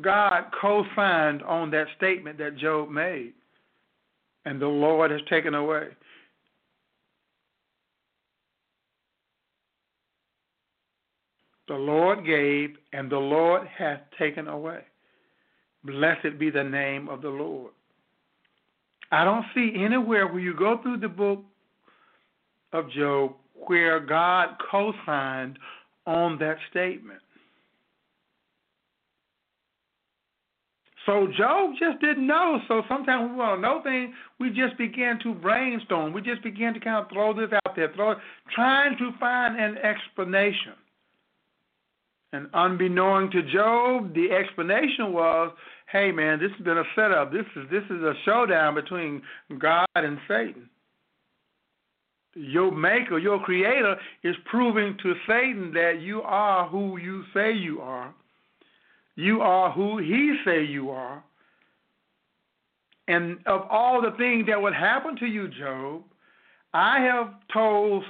God 0.00 0.44
co 0.60 0.84
signed 0.94 1.42
on 1.42 1.70
that 1.72 1.86
statement 1.96 2.38
that 2.38 2.56
Job 2.56 2.90
made, 2.90 3.32
and 4.44 4.60
the 4.60 4.68
Lord 4.68 5.10
has 5.10 5.20
taken 5.28 5.54
away. 5.54 5.88
The 11.66 11.74
Lord 11.74 12.24
gave, 12.24 12.76
and 12.92 13.10
the 13.10 13.18
Lord 13.18 13.66
hath 13.66 14.00
taken 14.18 14.48
away. 14.48 14.80
Blessed 15.84 16.38
be 16.38 16.50
the 16.50 16.64
name 16.64 17.08
of 17.08 17.20
the 17.20 17.28
Lord. 17.28 17.72
I 19.10 19.24
don't 19.24 19.44
see 19.54 19.72
anywhere 19.76 20.26
where 20.26 20.40
you 20.40 20.54
go 20.54 20.80
through 20.82 20.98
the 20.98 21.08
book 21.08 21.42
of 22.72 22.90
Job 22.90 23.32
where 23.66 24.00
God 24.00 24.56
co 24.70 24.92
signed 25.04 25.58
on 26.06 26.38
that 26.38 26.56
statement. 26.70 27.20
So 31.08 31.26
Job 31.38 31.70
just 31.80 32.02
didn't 32.02 32.26
know. 32.26 32.60
So 32.68 32.82
sometimes 32.86 33.30
we 33.30 33.36
want 33.38 33.56
to 33.56 33.62
know 33.62 33.80
things, 33.82 34.14
we 34.38 34.50
just 34.50 34.76
begin 34.76 35.18
to 35.22 35.32
brainstorm. 35.32 36.12
We 36.12 36.20
just 36.20 36.42
begin 36.42 36.74
to 36.74 36.80
kind 36.80 37.02
of 37.02 37.10
throw 37.10 37.32
this 37.32 37.48
out 37.64 37.74
there, 37.74 37.90
throw 37.94 38.14
trying 38.54 38.98
to 38.98 39.12
find 39.18 39.58
an 39.58 39.78
explanation. 39.78 40.74
And 42.34 42.46
unbeknown 42.52 43.30
to 43.30 43.42
Job, 43.42 44.12
the 44.12 44.32
explanation 44.32 45.14
was, 45.14 45.50
"Hey 45.86 46.12
man, 46.12 46.40
this 46.40 46.52
has 46.52 46.60
been 46.60 46.76
a 46.76 46.84
setup. 46.94 47.32
This 47.32 47.46
is 47.56 47.66
this 47.70 47.84
is 47.84 48.02
a 48.02 48.14
showdown 48.26 48.74
between 48.74 49.22
God 49.58 49.86
and 49.94 50.20
Satan. 50.28 50.68
Your 52.34 52.70
maker, 52.70 53.18
your 53.18 53.40
creator, 53.40 53.98
is 54.22 54.36
proving 54.44 54.98
to 54.98 55.14
Satan 55.26 55.72
that 55.72 56.02
you 56.02 56.20
are 56.20 56.68
who 56.68 56.98
you 56.98 57.24
say 57.32 57.52
you 57.52 57.80
are." 57.80 58.12
You 59.18 59.40
are 59.40 59.72
who 59.72 59.98
he 59.98 60.36
say 60.44 60.62
you 60.62 60.90
are. 60.90 61.24
And 63.08 63.38
of 63.46 63.62
all 63.68 64.00
the 64.00 64.12
things 64.16 64.46
that 64.46 64.62
would 64.62 64.74
happen 64.74 65.16
to 65.16 65.26
you, 65.26 65.48
Job, 65.48 66.04
I 66.72 67.00
have 67.00 67.34
told 67.52 68.04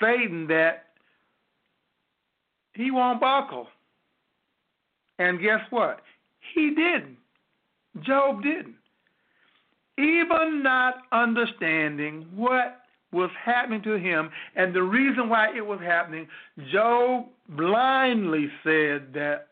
Satan 0.00 0.46
that 0.46 0.86
he 2.72 2.90
won't 2.90 3.20
buckle. 3.20 3.66
And 5.18 5.38
guess 5.38 5.60
what? 5.68 6.00
He 6.54 6.70
didn't. 6.70 7.18
Job 8.00 8.42
didn't. 8.42 8.76
Even 9.98 10.62
not 10.62 11.02
understanding 11.12 12.26
what 12.34 12.80
was 13.12 13.28
happening 13.44 13.82
to 13.82 13.98
him 13.98 14.30
and 14.56 14.74
the 14.74 14.82
reason 14.82 15.28
why 15.28 15.54
it 15.54 15.66
was 15.66 15.80
happening, 15.80 16.26
Job 16.72 17.26
blindly 17.50 18.48
said 18.64 19.12
that 19.12 19.48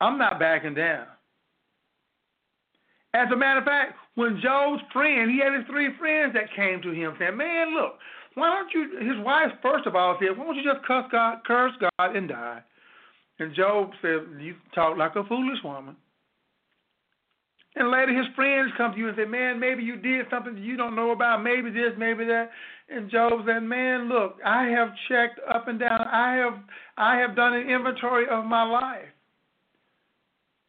I'm 0.00 0.18
not 0.18 0.38
backing 0.38 0.74
down. 0.74 1.06
As 3.14 3.28
a 3.32 3.36
matter 3.36 3.60
of 3.60 3.64
fact, 3.64 3.94
when 4.14 4.40
Job's 4.42 4.82
friend, 4.92 5.30
he 5.30 5.38
had 5.38 5.54
his 5.54 5.66
three 5.66 5.88
friends 5.98 6.34
that 6.34 6.54
came 6.54 6.82
to 6.82 6.90
him 6.90 7.14
saying, 7.18 7.36
Man, 7.36 7.74
look, 7.74 7.94
why 8.34 8.54
don't 8.54 8.72
you 8.72 8.98
his 8.98 9.24
wife 9.24 9.50
first 9.62 9.86
of 9.86 9.96
all 9.96 10.16
said, 10.20 10.36
Why 10.36 10.44
don't 10.44 10.56
you 10.56 10.62
just 10.62 10.86
cuss 10.86 11.04
God, 11.10 11.38
curse 11.46 11.72
God 11.80 12.16
and 12.16 12.28
die? 12.28 12.62
And 13.38 13.54
Job 13.54 13.90
said, 14.02 14.20
You 14.40 14.54
talk 14.74 14.98
like 14.98 15.16
a 15.16 15.24
foolish 15.24 15.58
woman. 15.64 15.96
And 17.76 17.90
later 17.90 18.16
his 18.16 18.26
friends 18.34 18.72
come 18.76 18.92
to 18.92 18.98
you 18.98 19.08
and 19.08 19.16
say, 19.16 19.24
Man, 19.24 19.58
maybe 19.58 19.82
you 19.82 19.96
did 19.96 20.26
something 20.30 20.56
you 20.58 20.76
don't 20.76 20.96
know 20.96 21.10
about, 21.12 21.42
maybe 21.42 21.70
this, 21.70 21.92
maybe 21.96 22.24
that. 22.26 22.50
And 22.88 23.10
Job 23.10 23.32
said, 23.46 23.60
Man, 23.60 24.08
look, 24.08 24.36
I 24.44 24.64
have 24.64 24.90
checked 25.08 25.40
up 25.52 25.68
and 25.68 25.78
down. 25.78 26.00
I 26.12 26.34
have 26.34 26.60
I 26.96 27.16
have 27.16 27.36
done 27.36 27.54
an 27.54 27.68
inventory 27.68 28.26
of 28.30 28.44
my 28.44 28.64
life. 28.64 29.08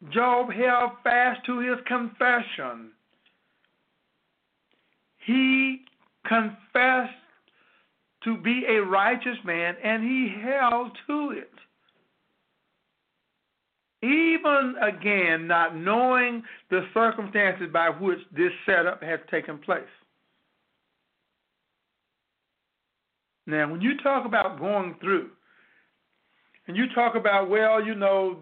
Job 0.08 0.50
held 0.50 0.92
fast 1.04 1.44
to 1.46 1.58
his 1.58 1.76
confession. 1.86 2.92
He 5.26 5.82
confessed 6.26 7.12
to 8.24 8.36
be 8.38 8.64
a 8.68 8.78
righteous 8.78 9.36
man 9.44 9.76
and 9.82 10.02
he 10.02 10.34
held 10.42 10.96
to 11.06 11.30
it. 11.32 11.50
Even 14.02 14.76
again, 14.80 15.46
not 15.46 15.76
knowing 15.76 16.42
the 16.70 16.86
circumstances 16.94 17.68
by 17.70 17.90
which 17.90 18.18
this 18.34 18.52
setup 18.64 19.02
has 19.02 19.20
taken 19.30 19.58
place. 19.58 19.82
Now, 23.46 23.70
when 23.70 23.82
you 23.82 23.98
talk 23.98 24.24
about 24.24 24.58
going 24.58 24.94
through, 25.00 25.30
and 26.66 26.76
you 26.76 26.86
talk 26.94 27.14
about, 27.14 27.50
well, 27.50 27.84
you 27.84 27.94
know, 27.94 28.38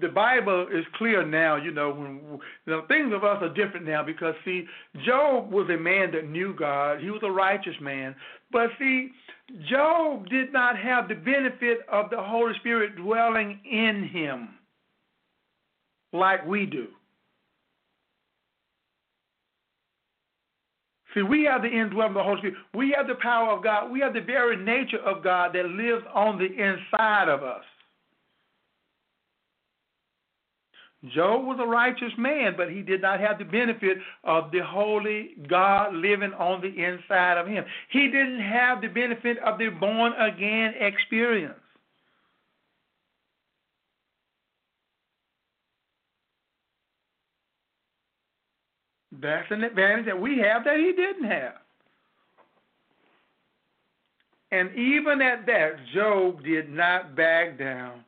the 0.00 0.08
Bible 0.08 0.66
is 0.72 0.84
clear 0.96 1.24
now, 1.24 1.56
you 1.56 1.72
know, 1.72 1.90
when 1.90 2.20
you 2.66 2.72
know, 2.72 2.82
things 2.88 3.12
of 3.14 3.24
us 3.24 3.38
are 3.42 3.52
different 3.52 3.86
now 3.86 4.02
because 4.02 4.34
see, 4.44 4.64
Job 5.04 5.50
was 5.50 5.68
a 5.70 5.76
man 5.76 6.12
that 6.12 6.28
knew 6.28 6.54
God. 6.54 7.00
He 7.00 7.10
was 7.10 7.20
a 7.22 7.30
righteous 7.30 7.74
man. 7.80 8.14
But 8.50 8.70
see, 8.78 9.10
Job 9.68 10.28
did 10.28 10.52
not 10.52 10.78
have 10.78 11.08
the 11.08 11.14
benefit 11.14 11.80
of 11.90 12.10
the 12.10 12.20
Holy 12.20 12.54
Spirit 12.60 12.96
dwelling 12.96 13.60
in 13.70 14.08
him 14.08 14.50
like 16.12 16.46
we 16.46 16.66
do. 16.66 16.88
See, 21.14 21.22
we 21.22 21.44
have 21.44 21.62
the 21.62 21.68
indwelling 21.68 22.12
of 22.12 22.14
the 22.14 22.22
Holy 22.22 22.38
Spirit. 22.38 22.56
We 22.74 22.94
have 22.96 23.06
the 23.06 23.16
power 23.22 23.54
of 23.54 23.62
God. 23.62 23.90
We 23.90 24.00
have 24.00 24.14
the 24.14 24.20
very 24.20 24.56
nature 24.56 25.00
of 25.04 25.22
God 25.22 25.52
that 25.54 25.66
lives 25.66 26.04
on 26.14 26.38
the 26.38 26.46
inside 26.46 27.28
of 27.28 27.42
us. 27.42 27.64
Job 31.08 31.44
was 31.44 31.58
a 31.60 31.66
righteous 31.66 32.12
man, 32.16 32.54
but 32.56 32.70
he 32.70 32.80
did 32.80 33.02
not 33.02 33.18
have 33.18 33.38
the 33.38 33.44
benefit 33.44 33.98
of 34.22 34.52
the 34.52 34.60
holy 34.64 35.30
God 35.48 35.94
living 35.94 36.32
on 36.34 36.60
the 36.60 36.68
inside 36.68 37.38
of 37.38 37.48
him. 37.48 37.64
He 37.90 38.06
didn't 38.06 38.40
have 38.40 38.80
the 38.80 38.88
benefit 38.88 39.38
of 39.38 39.58
the 39.58 39.68
born 39.68 40.12
again 40.12 40.74
experience. 40.78 41.58
That's 49.20 49.50
an 49.50 49.64
advantage 49.64 50.06
that 50.06 50.20
we 50.20 50.38
have 50.38 50.64
that 50.64 50.76
he 50.78 50.92
didn't 50.92 51.24
have. 51.24 51.54
And 54.52 54.70
even 54.76 55.20
at 55.20 55.46
that, 55.46 55.72
Job 55.94 56.44
did 56.44 56.70
not 56.70 57.16
back 57.16 57.58
down. 57.58 58.04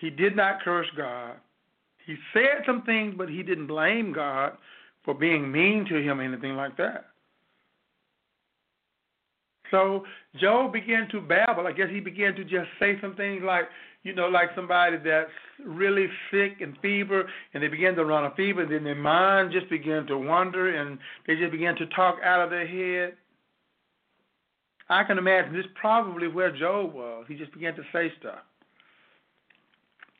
He 0.00 0.10
did 0.10 0.34
not 0.34 0.62
curse 0.62 0.88
God. 0.96 1.36
He 2.06 2.16
said 2.32 2.62
some 2.66 2.82
things, 2.82 3.14
but 3.16 3.28
he 3.28 3.42
didn't 3.42 3.66
blame 3.66 4.12
God 4.12 4.56
for 5.04 5.14
being 5.14 5.50
mean 5.52 5.84
to 5.86 5.96
him 5.96 6.20
or 6.20 6.22
anything 6.22 6.56
like 6.56 6.76
that. 6.78 7.06
So 9.70 10.04
Job 10.40 10.72
began 10.72 11.08
to 11.10 11.20
babble. 11.20 11.66
I 11.66 11.72
guess 11.72 11.88
he 11.90 12.00
began 12.00 12.34
to 12.34 12.44
just 12.44 12.68
say 12.80 12.98
some 13.00 13.14
things 13.14 13.42
like, 13.44 13.68
you 14.02 14.14
know, 14.14 14.28
like 14.28 14.48
somebody 14.56 14.96
that's 14.96 15.30
really 15.64 16.08
sick 16.30 16.60
and 16.60 16.76
fever, 16.80 17.28
and 17.52 17.62
they 17.62 17.68
begin 17.68 17.94
to 17.94 18.04
run 18.04 18.24
a 18.24 18.34
fever, 18.34 18.62
and 18.62 18.72
then 18.72 18.82
their 18.82 18.94
mind 18.94 19.52
just 19.52 19.68
began 19.68 20.06
to 20.06 20.18
wander, 20.18 20.74
and 20.80 20.98
they 21.26 21.36
just 21.36 21.52
began 21.52 21.76
to 21.76 21.86
talk 21.88 22.16
out 22.24 22.40
of 22.40 22.50
their 22.50 22.66
head. 22.66 23.14
I 24.88 25.04
can 25.04 25.18
imagine 25.18 25.52
this 25.52 25.66
probably 25.74 26.26
where 26.26 26.50
Job 26.50 26.94
was. 26.94 27.26
He 27.28 27.36
just 27.36 27.52
began 27.52 27.76
to 27.76 27.82
say 27.92 28.10
stuff. 28.18 28.40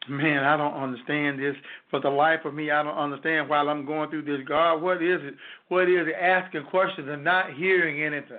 Man, 0.08 0.44
I 0.44 0.56
don't 0.56 0.74
understand 0.74 1.38
this. 1.38 1.54
For 1.90 2.00
the 2.00 2.08
life 2.08 2.40
of 2.44 2.54
me, 2.54 2.70
I 2.70 2.82
don't 2.82 2.96
understand 2.96 3.48
while 3.48 3.68
I'm 3.68 3.84
going 3.84 4.08
through 4.10 4.22
this. 4.22 4.46
God, 4.48 4.80
what 4.80 5.02
is 5.02 5.20
it? 5.22 5.34
What 5.68 5.88
is 5.88 6.06
it? 6.06 6.14
Asking 6.14 6.64
questions 6.64 7.08
and 7.10 7.22
not 7.22 7.52
hearing 7.52 8.02
anything. 8.02 8.38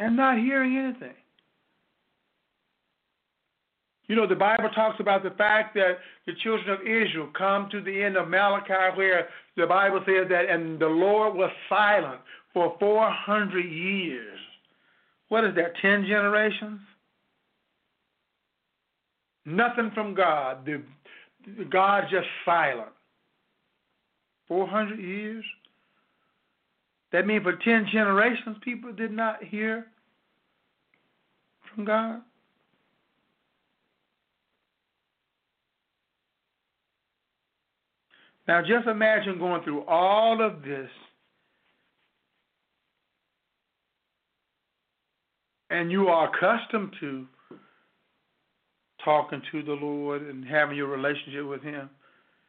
And 0.00 0.16
not 0.16 0.38
hearing 0.38 0.76
anything. 0.76 1.14
You 4.08 4.14
know, 4.14 4.26
the 4.26 4.36
Bible 4.36 4.70
talks 4.74 5.00
about 5.00 5.24
the 5.24 5.30
fact 5.30 5.74
that 5.74 5.98
the 6.26 6.32
children 6.42 6.70
of 6.70 6.80
Israel 6.82 7.28
come 7.36 7.68
to 7.72 7.80
the 7.80 8.02
end 8.02 8.16
of 8.16 8.28
Malachi, 8.28 8.96
where 8.96 9.28
the 9.56 9.66
Bible 9.66 10.00
says 10.06 10.28
that, 10.30 10.48
and 10.48 10.78
the 10.78 10.86
Lord 10.86 11.34
was 11.34 11.50
silent 11.68 12.20
for 12.54 12.76
400 12.78 13.60
years. 13.60 14.38
What 15.28 15.44
is 15.44 15.54
that, 15.56 15.72
10 15.82 16.06
generations? 16.06 16.80
Nothing 19.46 19.92
from 19.94 20.14
God. 20.14 20.66
The, 20.66 20.82
God's 21.70 22.10
just 22.10 22.26
silent. 22.44 22.90
400 24.48 24.98
years? 24.98 25.44
That 27.12 27.26
means 27.26 27.44
for 27.44 27.56
10 27.56 27.86
generations, 27.92 28.56
people 28.62 28.92
did 28.92 29.12
not 29.12 29.42
hear 29.42 29.86
from 31.74 31.84
God? 31.84 32.20
Now, 38.48 38.60
just 38.60 38.86
imagine 38.86 39.38
going 39.38 39.62
through 39.62 39.82
all 39.82 40.44
of 40.44 40.62
this 40.62 40.90
and 45.70 45.90
you 45.90 46.08
are 46.08 46.30
accustomed 46.32 46.94
to 47.00 47.26
talking 49.06 49.40
to 49.52 49.62
the 49.62 49.72
Lord 49.72 50.20
and 50.20 50.44
having 50.44 50.76
your 50.76 50.88
relationship 50.88 51.46
with 51.46 51.62
Him, 51.62 51.88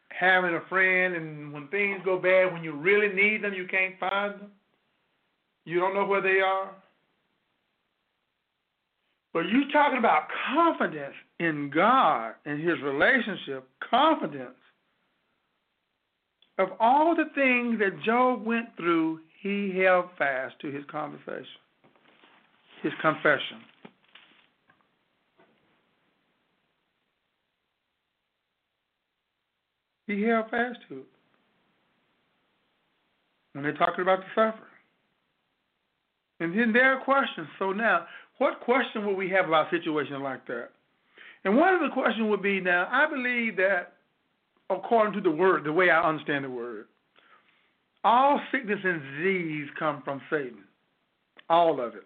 having 0.09 0.55
a 0.55 0.61
friend, 0.67 1.15
and 1.15 1.53
when 1.53 1.69
things 1.69 2.01
go 2.03 2.17
bad, 2.17 2.51
when 2.51 2.63
you 2.63 2.73
really 2.73 3.15
need 3.15 3.43
them, 3.43 3.53
you 3.53 3.65
can't 3.67 3.97
find 3.99 4.33
them. 4.33 4.51
You 5.63 5.79
don't 5.79 5.93
know 5.93 6.05
where 6.05 6.21
they 6.21 6.41
are. 6.41 6.71
But 9.33 9.41
you're 9.49 9.71
talking 9.71 9.99
about 9.99 10.23
confidence 10.53 11.13
in 11.39 11.71
God 11.73 12.33
and 12.45 12.59
His 12.59 12.81
relationship, 12.81 13.69
confidence 13.89 14.57
of 16.57 16.69
all 16.79 17.15
the 17.15 17.25
things 17.35 17.79
that 17.79 18.03
Job 18.03 18.45
went 18.45 18.75
through, 18.75 19.19
he 19.41 19.77
held 19.77 20.05
fast 20.17 20.55
to 20.61 20.71
his 20.71 20.83
conversation, 20.89 21.45
his 22.81 22.93
confession. 23.01 23.61
He 30.07 30.23
held 30.23 30.49
fast 30.49 30.79
to 30.89 30.99
it. 30.99 31.05
When 33.53 33.63
they're 33.63 33.73
talking 33.73 34.01
about 34.01 34.19
the 34.19 34.25
suffering. 34.33 34.63
And 36.39 36.57
then 36.57 36.71
there 36.71 36.97
are 36.97 37.03
questions. 37.03 37.47
So 37.59 37.71
now, 37.71 38.05
what 38.37 38.59
question 38.61 39.05
would 39.05 39.17
we 39.17 39.29
have 39.29 39.47
about 39.47 39.69
situations 39.71 40.19
like 40.21 40.45
that? 40.47 40.69
And 41.43 41.57
one 41.57 41.73
of 41.73 41.81
the 41.81 41.93
questions 41.93 42.29
would 42.29 42.41
be 42.41 42.59
now, 42.61 42.87
I 42.91 43.09
believe 43.09 43.57
that 43.57 43.93
according 44.69 45.13
to 45.13 45.21
the 45.21 45.35
word, 45.35 45.63
the 45.63 45.71
way 45.71 45.89
I 45.89 46.07
understand 46.07 46.45
the 46.45 46.49
word. 46.49 46.87
All 48.03 48.39
sickness 48.51 48.79
and 48.83 49.01
disease 49.01 49.67
come 49.77 50.01
from 50.03 50.21
Satan. 50.29 50.63
All 51.49 51.81
of 51.81 51.95
it. 51.95 52.05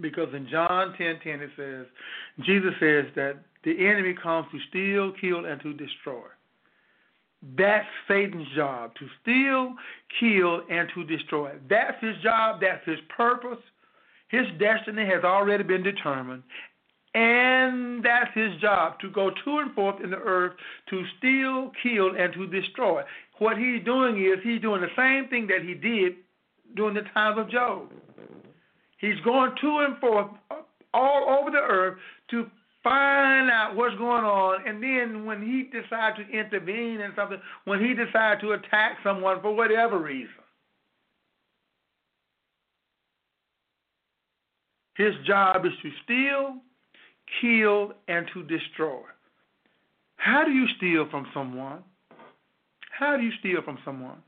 Because 0.00 0.28
in 0.34 0.48
John 0.50 0.94
10 0.98 1.20
10 1.22 1.40
it 1.40 1.50
says, 1.56 1.86
Jesus 2.44 2.72
says 2.80 3.04
that 3.16 3.34
the 3.64 3.86
enemy 3.86 4.14
comes 4.20 4.46
to 4.52 4.58
steal, 4.68 5.12
kill, 5.20 5.44
and 5.44 5.60
to 5.62 5.72
destroy. 5.72 6.24
That's 7.56 7.86
Satan's 8.08 8.48
job 8.56 8.92
to 8.98 9.06
steal, 9.22 9.74
kill, 10.18 10.62
and 10.70 10.88
to 10.94 11.04
destroy. 11.04 11.52
That's 11.68 12.02
his 12.02 12.16
job, 12.22 12.60
that's 12.60 12.84
his 12.86 12.98
purpose. 13.14 13.62
His 14.28 14.46
destiny 14.58 15.04
has 15.06 15.22
already 15.24 15.62
been 15.62 15.82
determined, 15.82 16.42
and 17.14 18.02
that's 18.02 18.30
his 18.34 18.58
job 18.60 18.98
to 19.00 19.10
go 19.10 19.30
to 19.30 19.58
and 19.58 19.74
forth 19.74 20.02
in 20.02 20.10
the 20.10 20.16
earth 20.16 20.54
to 20.90 21.04
steal, 21.18 21.70
kill, 21.82 22.16
and 22.16 22.32
to 22.32 22.46
destroy. 22.46 23.02
What 23.38 23.58
he's 23.58 23.84
doing 23.84 24.16
is 24.24 24.38
he's 24.42 24.60
doing 24.60 24.80
the 24.80 24.88
same 24.96 25.28
thing 25.28 25.46
that 25.48 25.62
he 25.62 25.74
did 25.74 26.14
during 26.74 26.94
the 26.94 27.02
times 27.12 27.38
of 27.38 27.50
Job. 27.50 27.90
He's 28.98 29.20
going 29.24 29.52
to 29.60 29.78
and 29.80 29.98
forth 29.98 30.28
all 30.94 31.38
over 31.38 31.50
the 31.50 31.58
earth 31.58 31.98
to 32.30 32.46
find 32.84 33.50
out 33.50 33.74
what's 33.74 33.96
going 33.96 34.24
on, 34.24 34.68
and 34.68 34.80
then 34.80 35.24
when 35.24 35.42
he 35.42 35.64
decides 35.76 36.18
to 36.18 36.28
intervene 36.28 37.00
in 37.00 37.12
something, 37.16 37.40
when 37.64 37.80
he 37.80 37.94
decides 37.94 38.40
to 38.42 38.52
attack 38.52 38.98
someone 39.02 39.40
for 39.40 39.52
whatever 39.52 39.98
reason, 39.98 40.28
his 44.96 45.14
job 45.26 45.66
is 45.66 45.72
to 45.82 45.90
steal, 46.04 46.56
kill, 47.40 47.94
and 48.06 48.26
to 48.32 48.42
destroy. 48.44 49.00
How 50.16 50.44
do 50.44 50.52
you 50.52 50.66
steal 50.76 51.08
from 51.10 51.26
someone? 51.34 51.82
How 52.96 53.16
do 53.16 53.22
you 53.24 53.32
steal 53.40 53.62
from 53.62 53.78
someone? 53.84 54.22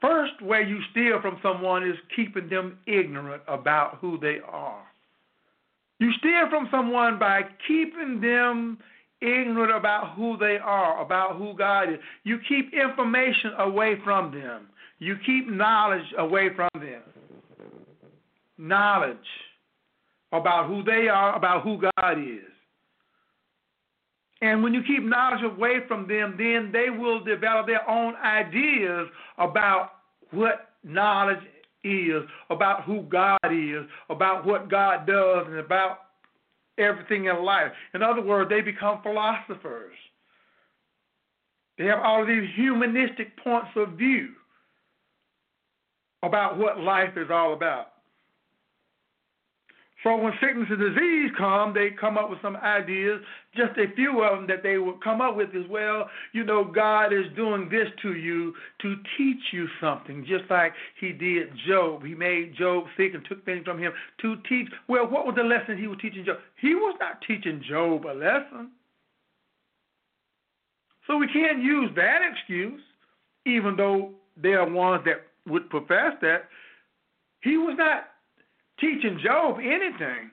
First 0.00 0.40
way 0.40 0.64
you 0.66 0.78
steal 0.92 1.20
from 1.20 1.38
someone 1.42 1.86
is 1.86 1.96
keeping 2.16 2.48
them 2.48 2.78
ignorant 2.86 3.42
about 3.46 3.98
who 4.00 4.18
they 4.18 4.38
are. 4.48 4.89
You 6.00 6.10
steal 6.18 6.48
from 6.48 6.66
someone 6.70 7.18
by 7.18 7.42
keeping 7.68 8.20
them 8.22 8.78
ignorant 9.20 9.76
about 9.76 10.14
who 10.16 10.38
they 10.38 10.56
are, 10.56 11.02
about 11.02 11.36
who 11.36 11.54
God 11.54 11.92
is. 11.92 11.98
You 12.24 12.38
keep 12.48 12.72
information 12.72 13.52
away 13.58 14.00
from 14.02 14.32
them. 14.32 14.68
You 14.98 15.16
keep 15.26 15.48
knowledge 15.48 16.06
away 16.18 16.48
from 16.56 16.70
them. 16.74 17.02
Knowledge 18.56 19.16
about 20.32 20.68
who 20.68 20.82
they 20.82 21.08
are, 21.08 21.36
about 21.36 21.62
who 21.62 21.78
God 21.78 22.18
is. 22.18 22.48
And 24.40 24.62
when 24.62 24.72
you 24.72 24.82
keep 24.82 25.02
knowledge 25.02 25.42
away 25.44 25.80
from 25.86 26.08
them, 26.08 26.34
then 26.38 26.70
they 26.72 26.88
will 26.88 27.22
develop 27.22 27.66
their 27.66 27.88
own 27.88 28.14
ideas 28.16 29.06
about 29.36 29.90
what 30.30 30.70
knowledge 30.82 31.40
is, 31.84 32.22
about 32.50 32.84
who 32.84 33.02
God 33.02 33.38
is, 33.50 33.84
about 34.08 34.46
what 34.46 34.70
God 34.70 35.06
does, 35.06 35.46
and 35.46 35.58
about 35.58 35.98
everything 36.78 37.26
in 37.26 37.44
life. 37.44 37.72
In 37.94 38.02
other 38.02 38.22
words, 38.22 38.50
they 38.50 38.60
become 38.60 39.00
philosophers. 39.02 39.94
They 41.78 41.84
have 41.86 42.00
all 42.00 42.22
of 42.22 42.28
these 42.28 42.48
humanistic 42.56 43.36
points 43.42 43.70
of 43.76 43.90
view 43.92 44.28
about 46.22 46.58
what 46.58 46.78
life 46.78 47.16
is 47.16 47.30
all 47.30 47.54
about. 47.54 47.89
So 50.02 50.16
when 50.16 50.32
sickness 50.40 50.68
and 50.70 50.78
disease 50.78 51.30
come, 51.36 51.74
they 51.74 51.90
come 51.90 52.16
up 52.16 52.30
with 52.30 52.40
some 52.40 52.56
ideas. 52.56 53.20
Just 53.54 53.76
a 53.76 53.94
few 53.94 54.22
of 54.22 54.38
them 54.38 54.46
that 54.46 54.62
they 54.62 54.78
would 54.78 55.02
come 55.04 55.20
up 55.20 55.36
with 55.36 55.50
is, 55.54 55.66
well, 55.68 56.08
you 56.32 56.42
know, 56.42 56.64
God 56.64 57.12
is 57.12 57.26
doing 57.36 57.68
this 57.68 57.88
to 58.02 58.14
you 58.14 58.54
to 58.80 58.96
teach 59.18 59.42
you 59.52 59.68
something, 59.78 60.24
just 60.26 60.50
like 60.50 60.72
He 60.98 61.12
did 61.12 61.48
Job. 61.68 62.02
He 62.02 62.14
made 62.14 62.56
Job 62.56 62.84
sick 62.96 63.12
and 63.12 63.22
took 63.28 63.44
things 63.44 63.64
from 63.64 63.78
him 63.78 63.92
to 64.22 64.36
teach. 64.48 64.68
Well, 64.88 65.06
what 65.06 65.26
was 65.26 65.34
the 65.36 65.42
lesson 65.42 65.76
He 65.76 65.86
was 65.86 65.98
teaching 66.00 66.24
Job? 66.24 66.38
He 66.60 66.74
was 66.74 66.96
not 66.98 67.20
teaching 67.26 67.62
Job 67.68 68.06
a 68.06 68.14
lesson. 68.14 68.70
So 71.06 71.18
we 71.18 71.26
can't 71.26 71.62
use 71.62 71.90
that 71.96 72.20
excuse, 72.22 72.80
even 73.44 73.76
though 73.76 74.12
there 74.40 74.60
are 74.60 74.70
ones 74.70 75.02
that 75.04 75.26
would 75.46 75.68
profess 75.68 76.12
that. 76.22 76.44
He 77.42 77.56
was 77.56 77.74
not 77.76 78.04
teaching 78.80 79.20
Job 79.22 79.58
anything. 79.58 80.30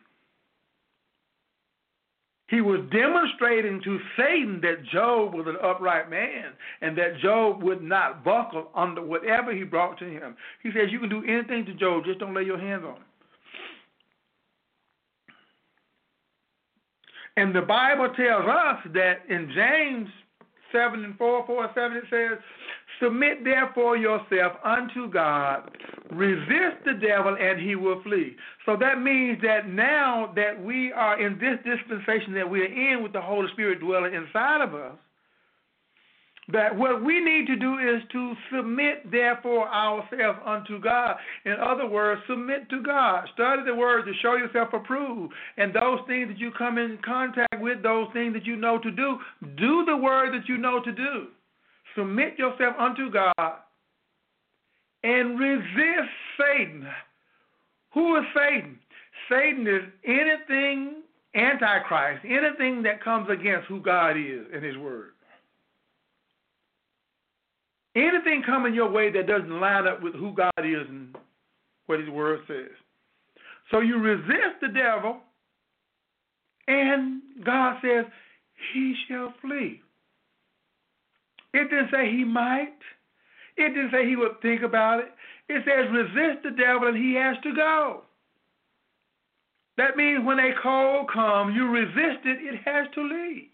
He 2.50 2.62
was 2.62 2.80
demonstrating 2.94 3.82
to 3.84 4.00
Satan 4.16 4.62
that 4.62 4.86
Job 4.86 5.34
was 5.34 5.48
an 5.48 5.58
upright 5.62 6.10
man 6.10 6.54
and 6.82 6.98
that 6.98 7.20
Job 7.20 7.62
would 7.62 7.84
not 7.84 8.24
buckle 8.24 8.70
under 8.74 9.02
whatever 9.02 9.54
he 9.54 9.64
brought 9.64 10.00
to 10.00 10.06
him. 10.06 10.36
He 10.64 10.72
says, 10.72 10.90
You 10.90 11.00
can 11.00 11.10
do 11.10 11.24
anything 11.28 11.66
to 11.66 11.74
Job, 11.74 12.06
just 12.06 12.20
don't 12.20 12.34
lay 12.34 12.44
your 12.44 12.60
hands 12.60 12.86
on 12.86 12.96
him. 12.96 13.04
And 17.36 17.54
the 17.54 17.62
Bible 17.62 18.10
tells 18.16 18.48
us 18.48 18.78
that 18.94 19.24
in 19.30 19.52
James 19.54 20.10
7 20.72 21.04
and 21.04 21.18
4, 21.18 21.46
4 21.46 21.64
and 21.66 21.74
7, 21.76 21.98
it 21.98 22.04
says, 22.10 22.40
Submit 23.02 23.44
therefore 23.44 23.96
yourself 23.96 24.54
unto 24.64 25.10
God, 25.12 25.70
resist 26.12 26.84
the 26.84 26.94
devil, 26.94 27.38
and 27.40 27.60
he 27.60 27.76
will 27.76 28.02
flee. 28.02 28.36
So 28.66 28.76
that 28.80 29.02
means 29.02 29.40
that 29.44 29.70
now 29.70 30.34
that 30.36 30.60
we 30.62 30.92
are 30.92 31.22
in 31.22 31.38
this 31.38 31.58
dispensation 31.64 32.34
that 32.34 32.50
we 32.50 32.62
are 32.62 32.94
in 32.94 33.04
with 33.04 33.14
the 33.14 33.22
Holy 33.22 33.48
Spirit 33.54 33.80
dwelling 33.80 34.16
inside 34.16 34.62
of 34.62 34.74
us, 34.74 34.98
that 36.50 36.76
what 36.76 37.04
we 37.04 37.20
need 37.20 37.46
to 37.48 37.58
do 37.58 37.78
is 37.78 38.02
to 38.14 38.34
submit, 38.56 39.12
therefore, 39.12 39.68
ourselves 39.68 40.40
unto 40.46 40.80
God. 40.80 41.18
In 41.46 41.56
other 41.62 41.86
words, 41.86 42.22
submit 42.28 42.70
to 42.70 42.82
God. 42.82 43.28
Study 43.34 43.64
the 43.66 43.76
Word 43.76 44.06
to 44.06 44.14
show 44.22 44.38
yourself 44.38 44.70
approved. 44.72 45.34
And 45.58 45.74
those 45.74 46.00
things 46.08 46.30
that 46.30 46.38
you 46.38 46.52
come 46.58 46.78
in 46.78 47.00
contact 47.04 47.60
with, 47.60 47.84
those 47.84 48.08
things 48.14 48.34
that 48.34 48.46
you 48.46 48.56
know 48.56 48.80
to 48.80 48.92
do, 48.92 49.18
do 49.58 49.84
the 49.86 49.98
Word 49.98 50.34
that 50.34 50.48
you 50.48 50.58
know 50.58 50.82
to 50.82 50.92
do. 50.92 51.28
Submit 51.98 52.38
yourself 52.38 52.76
unto 52.78 53.10
God 53.10 53.54
and 55.04 55.40
resist 55.40 56.10
Satan. 56.38 56.88
Who 57.94 58.18
is 58.18 58.24
Satan? 58.36 58.78
Satan 59.30 59.66
is 59.66 59.82
anything 60.06 61.02
antichrist, 61.34 62.24
anything 62.24 62.84
that 62.84 63.04
comes 63.04 63.30
against 63.30 63.68
who 63.68 63.82
God 63.82 64.12
is 64.12 64.46
in 64.54 64.62
His 64.62 64.78
Word. 64.78 65.12
Anything 67.96 68.44
coming 68.46 68.76
your 68.76 68.92
way 68.92 69.12
that 69.12 69.26
doesn't 69.26 69.60
line 69.60 69.88
up 69.88 70.04
with 70.04 70.14
who 70.14 70.34
God 70.34 70.52
is 70.60 70.88
and 70.88 71.16
what 71.88 72.00
His 72.00 72.10
Word 72.10 72.42
says. 72.48 72.70
So 73.72 73.80
you 73.80 73.98
resist 73.98 74.62
the 74.62 74.68
devil, 74.68 75.18
and 76.68 77.22
God 77.44 77.78
says, 77.82 78.06
He 78.74 78.96
shall 79.08 79.34
flee. 79.42 79.82
It 81.54 81.70
didn't 81.70 81.92
say 81.92 82.12
he 82.12 82.24
might. 82.24 82.78
It 83.58 83.70
didn't 83.70 83.92
say 83.92 84.08
he 84.08 84.16
would 84.16 84.42
think 84.42 84.62
about 84.62 85.00
it. 85.00 85.12
It 85.50 85.64
says 85.66 85.92
resist 85.92 86.44
the 86.44 86.52
devil 86.52 86.88
and 86.88 86.98
he 86.98 87.16
has 87.16 87.38
to 87.44 87.56
go. 87.56 88.04
That 89.78 89.96
means 89.96 90.26
when 90.26 90.40
a 90.40 90.52
cold 90.62 91.10
comes, 91.12 91.56
you 91.56 91.68
resist 91.70 92.26
it, 92.26 92.40
it 92.42 92.62
has 92.66 92.88
to 92.96 93.02
leave. 93.02 93.50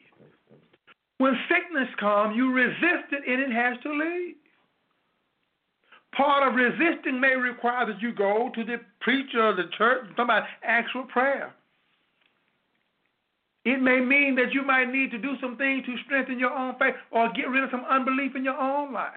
When 1.18 1.38
sickness 1.48 1.90
comes, 2.00 2.36
you 2.36 2.52
resist 2.52 3.12
it 3.12 3.24
and 3.28 3.42
it 3.42 3.52
has 3.52 3.78
to 3.84 3.92
leave. 3.92 4.36
Part 6.16 6.48
of 6.48 6.56
resisting 6.56 7.20
may 7.20 7.36
require 7.36 7.86
that 7.88 8.02
you 8.02 8.14
go 8.14 8.52
to 8.54 8.64
the 8.64 8.80
preacher 9.02 9.56
the 9.56 9.70
church, 9.78 10.06
somebody 10.16 10.46
actual 10.64 11.04
prayer. 11.06 11.54
It 13.66 13.82
may 13.82 14.00
mean 14.00 14.36
that 14.36 14.54
you 14.54 14.64
might 14.64 14.92
need 14.92 15.12
to 15.12 15.18
do 15.18 15.36
some 15.40 15.56
things 15.58 15.86
to 15.86 15.96
strengthen 16.06 16.38
your 16.38 16.52
own 16.52 16.76
faith 16.78 16.96
or 17.12 17.32
get 17.34 17.50
rid 17.50 17.64
of 17.64 17.72
some 17.72 17.86
unbelief 17.90 18.36
in 18.36 18.44
your 18.44 18.58
own 18.60 18.92
life. 18.92 19.14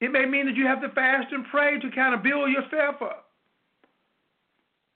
It 0.00 0.12
may 0.12 0.26
mean 0.26 0.46
that 0.46 0.56
you 0.56 0.66
have 0.66 0.80
to 0.80 0.88
fast 0.90 1.32
and 1.32 1.44
pray 1.50 1.78
to 1.78 1.90
kind 1.90 2.14
of 2.14 2.22
build 2.22 2.50
yourself 2.50 3.02
up. 3.02 3.26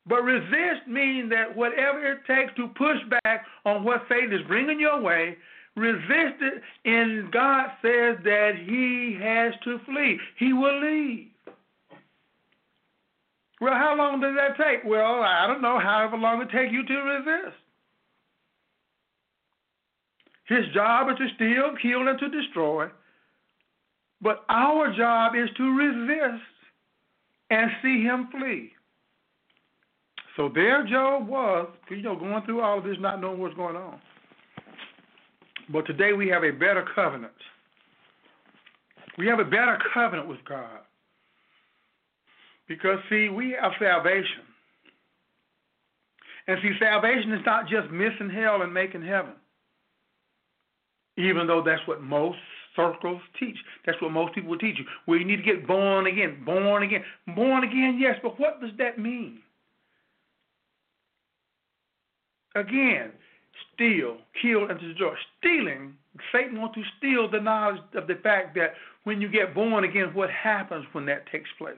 But 0.07 0.23
resist 0.23 0.87
means 0.87 1.31
that 1.31 1.57
whatever 1.57 2.13
it 2.13 2.19
takes 2.27 2.55
to 2.57 2.69
push 2.69 2.99
back 3.25 3.45
on 3.65 3.85
what 3.85 4.05
Satan 4.09 4.33
is 4.33 4.47
bringing 4.47 4.79
your 4.79 5.01
way, 5.01 5.37
resist 5.77 6.41
it, 6.41 6.63
and 6.85 7.33
God 7.33 7.71
says 7.83 8.17
that 8.23 8.53
he 8.65 9.19
has 9.21 9.55
to 9.65 9.79
flee. 9.87 10.19
He 10.39 10.53
will 10.53 10.81
leave. 10.81 11.29
Well, 13.61 13.75
how 13.75 13.95
long 13.97 14.21
does 14.21 14.35
that 14.37 14.57
take? 14.57 14.85
Well, 14.85 15.23
I 15.23 15.47
don't 15.47 15.63
know, 15.63 15.79
however 15.79 16.17
long 16.17 16.43
it 16.43 16.51
takes 16.51 16.73
you 16.73 16.85
to 16.85 16.95
resist. 16.95 17.57
His 20.47 20.67
job 20.75 21.09
is 21.11 21.17
to 21.19 21.29
steal, 21.37 21.75
kill, 21.81 22.09
and 22.09 22.19
to 22.19 22.29
destroy. 22.29 22.89
But 24.21 24.45
our 24.49 24.95
job 24.95 25.35
is 25.35 25.49
to 25.57 25.77
resist 25.77 26.43
and 27.51 27.71
see 27.83 28.03
him 28.03 28.29
flee. 28.31 28.73
So 30.37 30.51
there 30.53 30.85
Job 30.87 31.29
was, 31.29 31.69
you 31.91 32.03
know, 32.03 32.17
going 32.17 32.43
through 32.45 32.61
all 32.61 32.79
of 32.79 32.85
this, 32.85 32.97
not 32.99 33.21
knowing 33.21 33.39
what's 33.39 33.55
going 33.55 33.77
on. 33.77 34.01
But 35.71 35.87
today 35.87 36.13
we 36.13 36.29
have 36.29 36.43
a 36.43 36.51
better 36.51 36.85
covenant. 36.95 37.33
We 39.17 39.27
have 39.29 39.39
a 39.39 39.45
better 39.45 39.79
covenant 39.93 40.29
with 40.29 40.45
God. 40.45 40.81
Because, 42.69 42.99
see, 43.11 43.29
we 43.29 43.57
have 43.61 43.73
salvation. 43.79 44.43
And 46.47 46.59
see, 46.63 46.73
salvation 46.79 47.33
is 47.33 47.45
not 47.47 47.69
just 47.69 47.91
missing 47.91 48.31
hell 48.31 48.63
and 48.63 48.73
making 48.73 49.03
heaven, 49.03 49.33
even 51.17 51.47
though 51.47 51.63
that's 51.65 51.87
what 51.87 52.03
most 52.03 52.39
circles 52.77 53.21
teach. 53.39 53.57
That's 53.87 54.01
what 54.03 54.13
most 54.13 54.35
people 54.35 54.59
teach 54.59 54.79
you. 54.79 54.85
Well, 55.07 55.19
you 55.19 55.25
need 55.25 55.37
to 55.37 55.43
get 55.43 55.67
born 55.67 56.07
again. 56.07 56.43
Born 56.45 56.83
again. 56.83 57.03
Born 57.35 57.65
again, 57.65 57.99
yes, 58.01 58.19
but 58.23 58.39
what 58.39 58.61
does 58.61 58.73
that 58.79 58.99
mean? 58.99 59.39
Again, 62.57 63.13
steal, 63.75 64.19
kill, 64.41 64.69
and 64.69 64.79
destroy. 64.79 65.15
Stealing, 65.39 65.95
Satan 66.33 66.61
wants 66.61 66.77
to 66.77 66.83
steal 66.99 67.31
the 67.31 67.41
knowledge 67.41 67.81
of 67.95 68.07
the 68.07 68.17
fact 68.23 68.55
that 68.57 68.75
when 69.05 69.21
you 69.21 69.29
get 69.29 69.55
born 69.55 69.85
again, 69.85 70.13
what 70.15 70.31
happens 70.31 70.85
when 70.93 71.07
that 71.07 71.31
takes 71.31 71.51
place? 71.59 71.75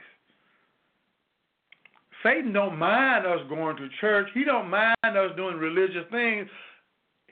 Satan 2.27 2.53
don't 2.53 2.77
mind 2.77 3.25
us 3.25 3.39
going 3.49 3.77
to 3.77 3.89
church. 4.01 4.27
He 4.35 4.43
don't 4.45 4.69
mind 4.69 4.97
us 5.05 5.31
doing 5.37 5.57
religious 5.57 6.05
things. 6.11 6.49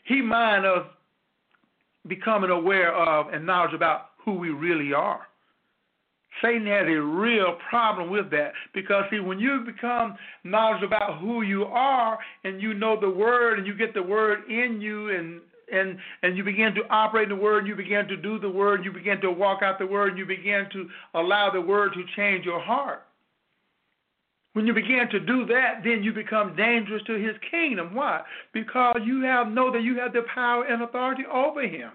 He 0.04 0.22
mind 0.22 0.64
us 0.64 0.86
becoming 2.06 2.50
aware 2.50 2.94
of 2.94 3.32
and 3.32 3.44
knowledge 3.44 3.74
about 3.74 4.10
who 4.24 4.34
we 4.34 4.50
really 4.50 4.92
are. 4.92 5.22
Satan 6.42 6.66
has 6.66 6.86
a 6.86 7.00
real 7.00 7.56
problem 7.70 8.10
with 8.10 8.30
that 8.30 8.52
because 8.72 9.04
see 9.10 9.18
when 9.18 9.38
you 9.38 9.64
become 9.66 10.16
knowledgeable 10.44 10.96
about 10.96 11.20
who 11.20 11.42
you 11.42 11.64
are 11.64 12.18
and 12.44 12.60
you 12.60 12.74
know 12.74 13.00
the 13.00 13.10
word 13.10 13.58
and 13.58 13.66
you 13.66 13.74
get 13.74 13.94
the 13.94 14.02
word 14.02 14.48
in 14.48 14.80
you 14.80 15.10
and 15.10 15.40
and 15.72 15.96
and 16.22 16.36
you 16.36 16.44
begin 16.44 16.74
to 16.74 16.82
operate 16.90 17.30
the 17.30 17.34
word, 17.34 17.60
and 17.60 17.68
you 17.68 17.74
begin 17.74 18.06
to 18.06 18.18
do 18.18 18.38
the 18.38 18.50
word, 18.50 18.76
and 18.76 18.84
you 18.84 18.92
begin 18.92 19.18
to 19.22 19.30
walk 19.30 19.62
out 19.62 19.78
the 19.78 19.86
word, 19.86 20.10
and 20.10 20.18
you 20.18 20.26
begin 20.26 20.66
to 20.70 20.86
allow 21.14 21.50
the 21.50 21.60
word 21.60 21.94
to 21.94 22.04
change 22.14 22.44
your 22.44 22.60
heart. 22.60 23.03
When 24.54 24.66
you 24.66 24.72
begin 24.72 25.08
to 25.10 25.18
do 25.18 25.44
that, 25.46 25.82
then 25.82 26.02
you 26.02 26.12
become 26.12 26.54
dangerous 26.56 27.02
to 27.08 27.14
his 27.14 27.34
kingdom. 27.50 27.92
Why? 27.92 28.22
Because 28.52 28.96
you 29.04 29.22
have 29.22 29.48
know 29.48 29.72
that 29.72 29.82
you 29.82 29.98
have 29.98 30.12
the 30.12 30.22
power 30.32 30.64
and 30.64 30.80
authority 30.82 31.24
over 31.30 31.62
him. 31.62 31.90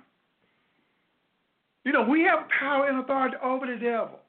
You 1.85 1.93
know, 1.93 2.03
we 2.03 2.21
have 2.23 2.49
power 2.59 2.87
and 2.87 2.99
authority 2.99 3.37
over 3.41 3.65
the 3.65 3.77
devil. 3.77 4.19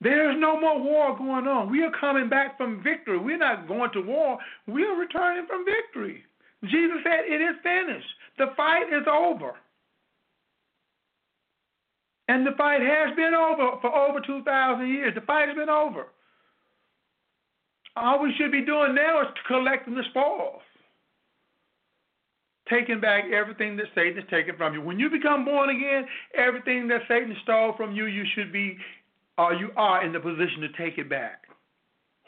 There's 0.00 0.36
no 0.38 0.58
more 0.58 0.80
war 0.80 1.16
going 1.16 1.46
on. 1.46 1.70
We 1.70 1.82
are 1.82 1.92
coming 1.98 2.28
back 2.28 2.56
from 2.56 2.82
victory. 2.82 3.18
We're 3.18 3.38
not 3.38 3.66
going 3.66 3.90
to 3.92 4.00
war. 4.00 4.38
We 4.68 4.84
are 4.84 4.96
returning 4.96 5.46
from 5.46 5.64
victory. 5.64 6.22
Jesus 6.64 6.98
said, 7.02 7.26
It 7.26 7.42
is 7.42 7.56
finished. 7.62 8.06
The 8.38 8.46
fight 8.56 8.86
is 8.86 9.06
over. 9.10 9.52
And 12.28 12.46
the 12.46 12.52
fight 12.56 12.80
has 12.80 13.14
been 13.16 13.34
over 13.34 13.80
for 13.80 13.94
over 13.94 14.20
2,000 14.20 14.88
years. 14.88 15.14
The 15.14 15.20
fight 15.22 15.48
has 15.48 15.56
been 15.56 15.68
over. 15.68 16.06
All 17.96 18.22
we 18.22 18.32
should 18.38 18.52
be 18.52 18.64
doing 18.64 18.94
now 18.94 19.22
is 19.22 19.28
collecting 19.46 19.94
the 19.94 20.04
spoils, 20.10 20.62
taking 22.68 23.00
back 23.00 23.24
everything 23.30 23.76
that 23.76 23.86
Satan 23.94 24.20
has 24.20 24.30
taken 24.30 24.56
from 24.56 24.72
you. 24.72 24.80
When 24.80 24.98
you 24.98 25.10
become 25.10 25.44
born 25.44 25.70
again, 25.70 26.06
everything 26.34 26.88
that 26.88 27.02
Satan 27.06 27.36
stole 27.42 27.74
from 27.76 27.94
you, 27.94 28.06
you 28.06 28.24
should 28.34 28.52
be 28.52 28.78
or 29.38 29.54
you 29.54 29.70
are 29.76 30.04
in 30.04 30.12
the 30.12 30.20
position 30.20 30.60
to 30.60 30.68
take 30.78 30.98
it 30.98 31.08
back. 31.08 31.44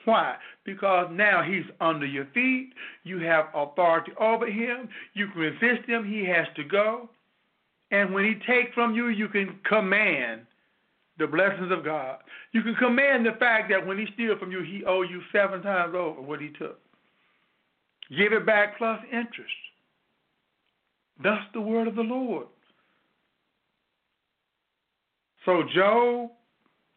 Why? 0.05 0.37
Because 0.65 1.09
now 1.13 1.43
he's 1.43 1.65
under 1.81 2.07
your 2.07 2.27
feet. 2.35 2.73
You 3.05 3.21
have 3.21 3.47
authority 3.55 4.13
over 4.21 4.47
him. 4.47 4.89
You 5.15 5.29
can 5.29 5.41
resist 5.41 5.89
him. 5.89 6.05
He 6.05 6.25
has 6.27 6.47
to 6.57 6.65
go. 6.65 7.09
And 7.91 8.13
when 8.13 8.25
he 8.25 8.35
takes 8.47 8.75
from 8.75 8.95
you, 8.95 9.09
you 9.09 9.29
can 9.29 9.59
command 9.65 10.43
the 11.19 11.27
blessings 11.27 11.71
of 11.71 11.85
God. 11.85 12.19
You 12.53 12.63
can 12.63 12.75
command 12.75 13.25
the 13.27 13.33
fact 13.39 13.71
that 13.71 13.87
when 13.87 13.99
he 13.99 14.07
steals 14.15 14.39
from 14.39 14.51
you, 14.51 14.63
he 14.63 14.85
owe 14.85 15.03
you 15.03 15.21
seven 15.33 15.63
times 15.63 15.95
over 15.95 16.21
what 16.21 16.41
he 16.41 16.49
took. 16.49 16.81
Give 18.17 18.33
it 18.33 18.45
back 18.45 18.79
plus 18.79 19.01
interest. 19.13 19.55
Thus 21.23 21.39
the 21.53 21.61
word 21.61 21.89
of 21.89 21.95
the 21.95 22.03
Lord. 22.03 22.47
So 25.45 25.63
Job 25.75 26.31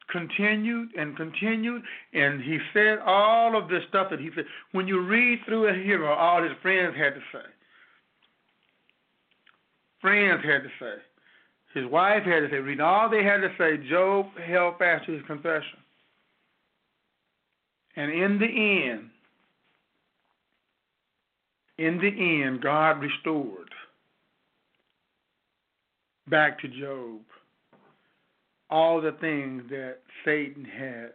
continued 0.10 0.90
and 0.98 1.16
continued, 1.18 1.84
and 2.14 2.42
he 2.42 2.58
said 2.74 3.00
all 3.06 3.58
of 3.58 3.70
this 3.70 3.84
stuff 3.90 4.10
that 4.10 4.20
he 4.20 4.30
said. 4.36 4.46
When 4.72 4.88
you 4.88 5.02
read 5.02 5.40
through 5.46 5.66
it 5.66 5.86
here, 5.86 6.08
all 6.08 6.42
his 6.42 6.54
friends 6.62 6.96
had 6.98 7.14
to 7.14 7.22
say. 7.32 7.46
Friends 10.02 10.44
had 10.44 10.64
to 10.64 10.70
say. 10.80 10.94
His 11.74 11.86
wife 11.86 12.24
had 12.24 12.40
to 12.42 12.50
say. 12.50 12.58
Read 12.58 12.82
all 12.82 13.10
they 13.10 13.24
had 13.24 13.42
to 13.42 13.50
say. 13.58 13.78
Job 13.90 14.28
held 14.46 14.78
fast 14.78 15.06
to 15.06 15.14
his 15.14 15.26
confession. 15.28 15.80
And 17.96 18.12
in 18.12 18.40
the 18.40 18.90
end, 18.92 19.10
in 21.78 21.98
the 22.00 22.44
end, 22.44 22.62
God 22.62 23.02
restored 23.02 23.70
back 26.30 26.60
to 26.60 26.68
Job 26.68 27.22
all 28.70 29.02
the 29.02 29.14
things 29.22 29.64
that 29.70 29.98
Satan 30.26 30.66
had 30.66 31.12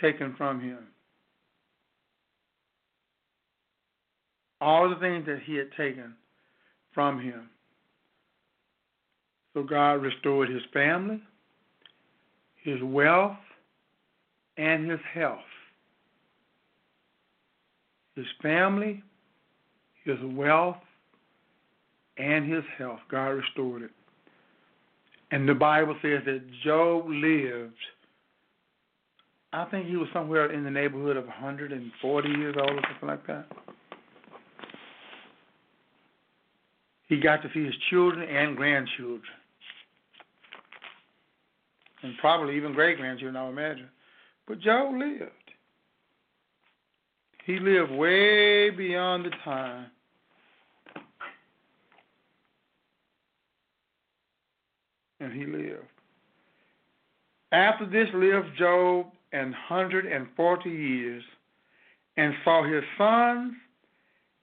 taken 0.00 0.34
from 0.36 0.60
him. 0.60 0.78
All 4.60 4.88
the 4.88 4.96
things 4.96 5.24
that 5.26 5.40
he 5.44 5.54
had 5.54 5.70
taken 5.76 6.14
from 6.92 7.20
him. 7.20 7.48
So 9.54 9.62
God 9.62 10.02
restored 10.02 10.48
his 10.48 10.62
family, 10.72 11.20
his 12.62 12.82
wealth, 12.82 13.36
and 14.56 14.90
his 14.90 15.00
health. 15.12 15.38
His 18.14 18.26
family, 18.42 19.02
his 20.04 20.18
wealth, 20.22 20.76
and 22.18 22.52
his 22.52 22.64
health. 22.76 23.00
God 23.10 23.28
restored 23.28 23.82
it. 23.82 23.90
And 25.30 25.48
the 25.48 25.54
Bible 25.54 25.96
says 26.02 26.22
that 26.24 26.42
Job 26.64 27.04
lived, 27.08 27.74
I 29.52 29.64
think 29.66 29.86
he 29.86 29.96
was 29.96 30.08
somewhere 30.12 30.52
in 30.52 30.64
the 30.64 30.70
neighborhood 30.70 31.16
of 31.16 31.26
140 31.26 32.28
years 32.28 32.56
old 32.58 32.70
or 32.70 32.82
something 32.90 33.08
like 33.08 33.26
that. 33.26 33.46
He 37.08 37.20
got 37.20 37.42
to 37.42 37.48
see 37.52 37.64
his 37.64 37.74
children 37.90 38.28
and 38.28 38.56
grandchildren. 38.56 39.22
And 42.02 42.16
probably 42.18 42.56
even 42.56 42.74
great 42.74 42.98
grandchildren, 42.98 43.36
I 43.36 43.44
would 43.44 43.58
imagine. 43.58 43.88
But 44.46 44.60
Job 44.60 44.94
lived. 44.94 45.32
He 47.44 47.58
lived 47.58 47.90
way 47.92 48.70
beyond 48.70 49.24
the 49.24 49.30
time 49.44 49.86
and 55.20 55.32
he 55.32 55.46
lived. 55.46 55.86
After 57.52 57.86
this 57.86 58.08
lived 58.14 58.56
Job 58.58 59.06
an 59.32 59.52
hundred 59.52 60.06
and 60.06 60.26
forty 60.36 60.70
years, 60.70 61.22
and 62.16 62.34
saw 62.44 62.64
his 62.64 62.82
sons 62.96 63.52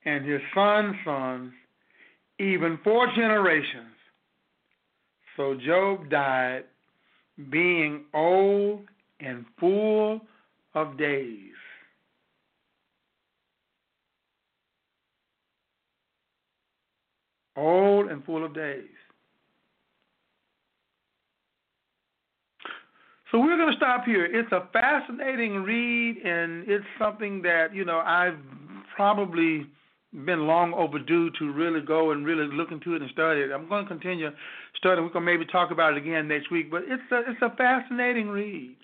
and 0.06 0.26
his 0.26 0.42
sons' 0.54 0.96
sons, 1.04 1.52
even 2.40 2.80
four 2.84 3.08
generations. 3.16 3.96
So 5.38 5.56
Job 5.66 6.10
died, 6.10 6.64
being 7.50 8.06
old 8.14 8.82
and 9.20 9.46
full 9.60 10.22
of 10.74 10.98
days. 10.98 11.52
Old 17.58 18.10
and 18.10 18.24
full 18.26 18.46
of 18.46 18.54
days. 18.54 18.84
So 23.32 23.40
we're 23.40 23.58
going 23.58 23.72
to 23.72 23.78
stop 23.78 24.06
here. 24.06 24.26
It's 24.26 24.52
a 24.52 24.70
fascinating 24.72 25.64
read, 25.64 26.18
and 26.18 26.64
it's 26.70 26.86
something 27.00 27.42
that 27.42 27.74
you 27.74 27.84
know 27.84 28.00
I've 28.00 28.38
probably 28.96 29.68
been 30.24 30.48
long 30.48 30.74
overdue 30.74 31.30
to 31.40 31.52
really 31.52 31.82
go 31.82 32.12
and 32.12 32.26
really 32.26 32.48
look 32.56 32.72
into 32.72 32.96
it 32.96 33.02
and 33.02 33.12
study 33.12 33.42
it. 33.42 33.52
I'm 33.52 33.68
going 33.68 33.84
to 33.84 33.90
continue 33.90 34.30
studying. 34.78 35.06
We're 35.06 35.14
going 35.14 35.26
to 35.26 35.32
maybe 35.32 35.46
talk 35.46 35.72
about 35.72 35.94
it 35.94 35.98
again 35.98 36.28
next 36.28 36.52
week, 36.52 36.72
but 36.72 36.84
it's 36.88 37.04
a 37.12 37.20
it's 37.30 37.42
a 37.42 37.56
fascinating 37.56 38.30
read, 38.30 38.78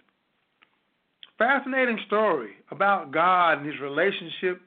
fascinating 1.37 1.99
story 2.07 2.51
about 2.71 3.11
God 3.11 3.59
and 3.59 3.65
His 3.65 3.79
relationship 3.79 4.61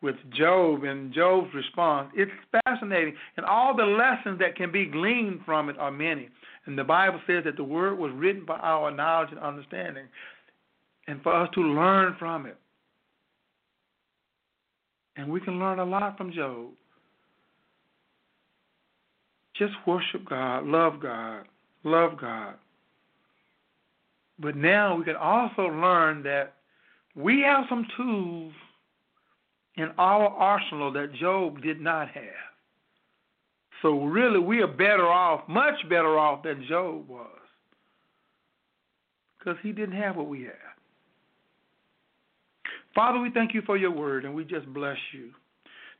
with 0.00 0.16
Job 0.36 0.84
and 0.84 1.12
Job's 1.12 1.52
response. 1.54 2.10
It's 2.14 2.30
fascinating, 2.64 3.14
and 3.36 3.46
all 3.46 3.76
the 3.76 3.84
lessons 3.84 4.38
that 4.40 4.56
can 4.56 4.72
be 4.72 4.86
gleaned 4.86 5.40
from 5.44 5.68
it 5.68 5.78
are 5.78 5.90
many. 5.90 6.28
And 6.66 6.78
the 6.78 6.84
Bible 6.84 7.20
says 7.26 7.44
that 7.44 7.56
the 7.56 7.64
word 7.64 7.98
was 7.98 8.12
written 8.14 8.44
for 8.44 8.56
our 8.56 8.90
knowledge 8.90 9.30
and 9.30 9.40
understanding, 9.40 10.06
and 11.06 11.22
for 11.22 11.32
us 11.34 11.48
to 11.54 11.60
learn 11.60 12.16
from 12.18 12.46
it. 12.46 12.58
And 15.18 15.28
we 15.28 15.40
can 15.40 15.58
learn 15.58 15.80
a 15.80 15.84
lot 15.84 16.16
from 16.16 16.32
Job. 16.32 16.68
Just 19.56 19.74
worship 19.84 20.24
God, 20.28 20.64
love 20.64 21.00
God, 21.02 21.44
love 21.82 22.12
God. 22.20 22.54
But 24.38 24.54
now 24.54 24.96
we 24.96 25.04
can 25.04 25.16
also 25.16 25.62
learn 25.62 26.22
that 26.22 26.54
we 27.16 27.40
have 27.40 27.64
some 27.68 27.84
tools 27.96 28.52
in 29.76 29.88
our 29.98 30.28
arsenal 30.28 30.92
that 30.92 31.12
Job 31.14 31.62
did 31.62 31.80
not 31.80 32.08
have. 32.10 32.22
So 33.82 34.04
really, 34.04 34.38
we 34.38 34.62
are 34.62 34.68
better 34.68 35.08
off, 35.08 35.48
much 35.48 35.74
better 35.88 36.16
off 36.16 36.44
than 36.44 36.64
Job 36.68 37.08
was, 37.08 37.26
because 39.38 39.56
he 39.64 39.72
didn't 39.72 40.00
have 40.00 40.14
what 40.14 40.28
we 40.28 40.42
have. 40.42 40.67
Father, 42.94 43.20
we 43.20 43.30
thank 43.30 43.54
you 43.54 43.62
for 43.62 43.76
your 43.76 43.90
word, 43.90 44.24
and 44.24 44.34
we 44.34 44.44
just 44.44 44.66
bless 44.72 44.96
you. 45.12 45.30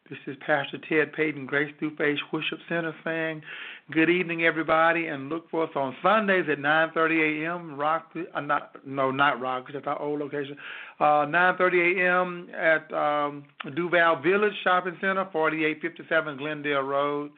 This 0.08 0.18
is 0.26 0.36
Pastor 0.46 0.78
Ted 0.88 1.12
Payton, 1.12 1.44
Grace 1.44 1.72
Through 1.78 1.94
Faith 1.96 2.16
Worship 2.32 2.58
Center, 2.66 2.94
saying, 3.04 3.42
"Good 3.90 4.08
evening, 4.08 4.46
everybody, 4.46 5.08
and 5.08 5.28
look 5.28 5.50
for 5.50 5.64
us 5.64 5.70
on 5.76 5.94
Sundays 6.02 6.48
at 6.48 6.58
9:30 6.58 7.44
a.m. 7.44 7.76
Rock, 7.76 8.16
uh, 8.34 8.40
not 8.40 8.74
no, 8.86 9.10
not 9.10 9.38
Rock, 9.38 9.70
that's 9.70 9.86
our 9.86 10.00
old 10.00 10.20
location. 10.20 10.56
Uh, 10.98 11.26
9:30 11.26 11.98
a.m. 11.98 12.48
at 12.54 12.90
um, 12.94 13.44
Duval 13.74 14.16
Village 14.22 14.54
Shopping 14.64 14.96
Center, 14.98 15.28
4857 15.30 16.38
Glendale 16.38 16.80
Road. 16.80 17.30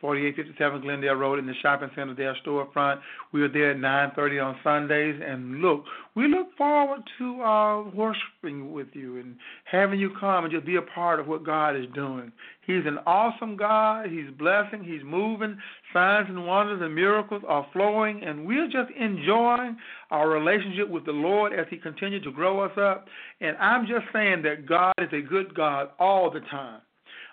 4857 0.00 0.82
Glendale 0.82 1.14
Road 1.14 1.38
in 1.38 1.46
the 1.46 1.54
shopping 1.60 1.90
center 1.96 2.14
there, 2.14 2.36
storefront. 2.46 3.00
We 3.32 3.42
are 3.42 3.48
there 3.48 3.72
at 3.72 3.78
9:30 3.78 4.44
on 4.44 4.56
Sundays, 4.62 5.20
and 5.24 5.60
look, 5.60 5.84
we 6.14 6.28
look 6.28 6.56
forward 6.56 7.00
to 7.18 7.42
uh, 7.42 7.82
worshiping 7.90 8.72
with 8.72 8.88
you 8.94 9.18
and 9.18 9.36
having 9.64 9.98
you 9.98 10.10
come 10.18 10.44
and 10.44 10.52
just 10.52 10.66
be 10.66 10.76
a 10.76 10.82
part 10.82 11.18
of 11.20 11.26
what 11.26 11.44
God 11.44 11.76
is 11.76 11.86
doing. 11.94 12.32
He's 12.66 12.84
an 12.84 12.98
awesome 13.06 13.56
God. 13.56 14.10
He's 14.10 14.30
blessing. 14.38 14.84
He's 14.84 15.02
moving. 15.02 15.56
Signs 15.92 16.28
and 16.28 16.46
wonders 16.46 16.80
and 16.82 16.94
miracles 16.94 17.42
are 17.48 17.66
flowing, 17.72 18.22
and 18.22 18.46
we're 18.46 18.66
just 18.66 18.90
enjoying 18.98 19.76
our 20.10 20.28
relationship 20.28 20.88
with 20.88 21.06
the 21.06 21.12
Lord 21.12 21.52
as 21.52 21.66
He 21.70 21.78
continues 21.78 22.22
to 22.24 22.30
grow 22.30 22.60
us 22.60 22.76
up. 22.78 23.06
And 23.40 23.56
I'm 23.56 23.86
just 23.86 24.04
saying 24.12 24.42
that 24.42 24.66
God 24.66 24.92
is 24.98 25.08
a 25.12 25.22
good 25.22 25.54
God 25.54 25.90
all 25.98 26.30
the 26.30 26.40
time. 26.40 26.80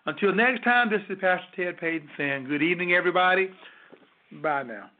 Until 0.08 0.34
next 0.36 0.64
time, 0.64 0.90
this 0.90 1.02
is 1.10 1.18
Pastor 1.20 1.48
Ted 1.56 1.78
Payton 1.80 2.10
saying 2.16 2.46
good 2.46 2.62
evening, 2.62 2.94
everybody. 2.94 3.50
Bye 4.32 4.64
now. 4.64 4.92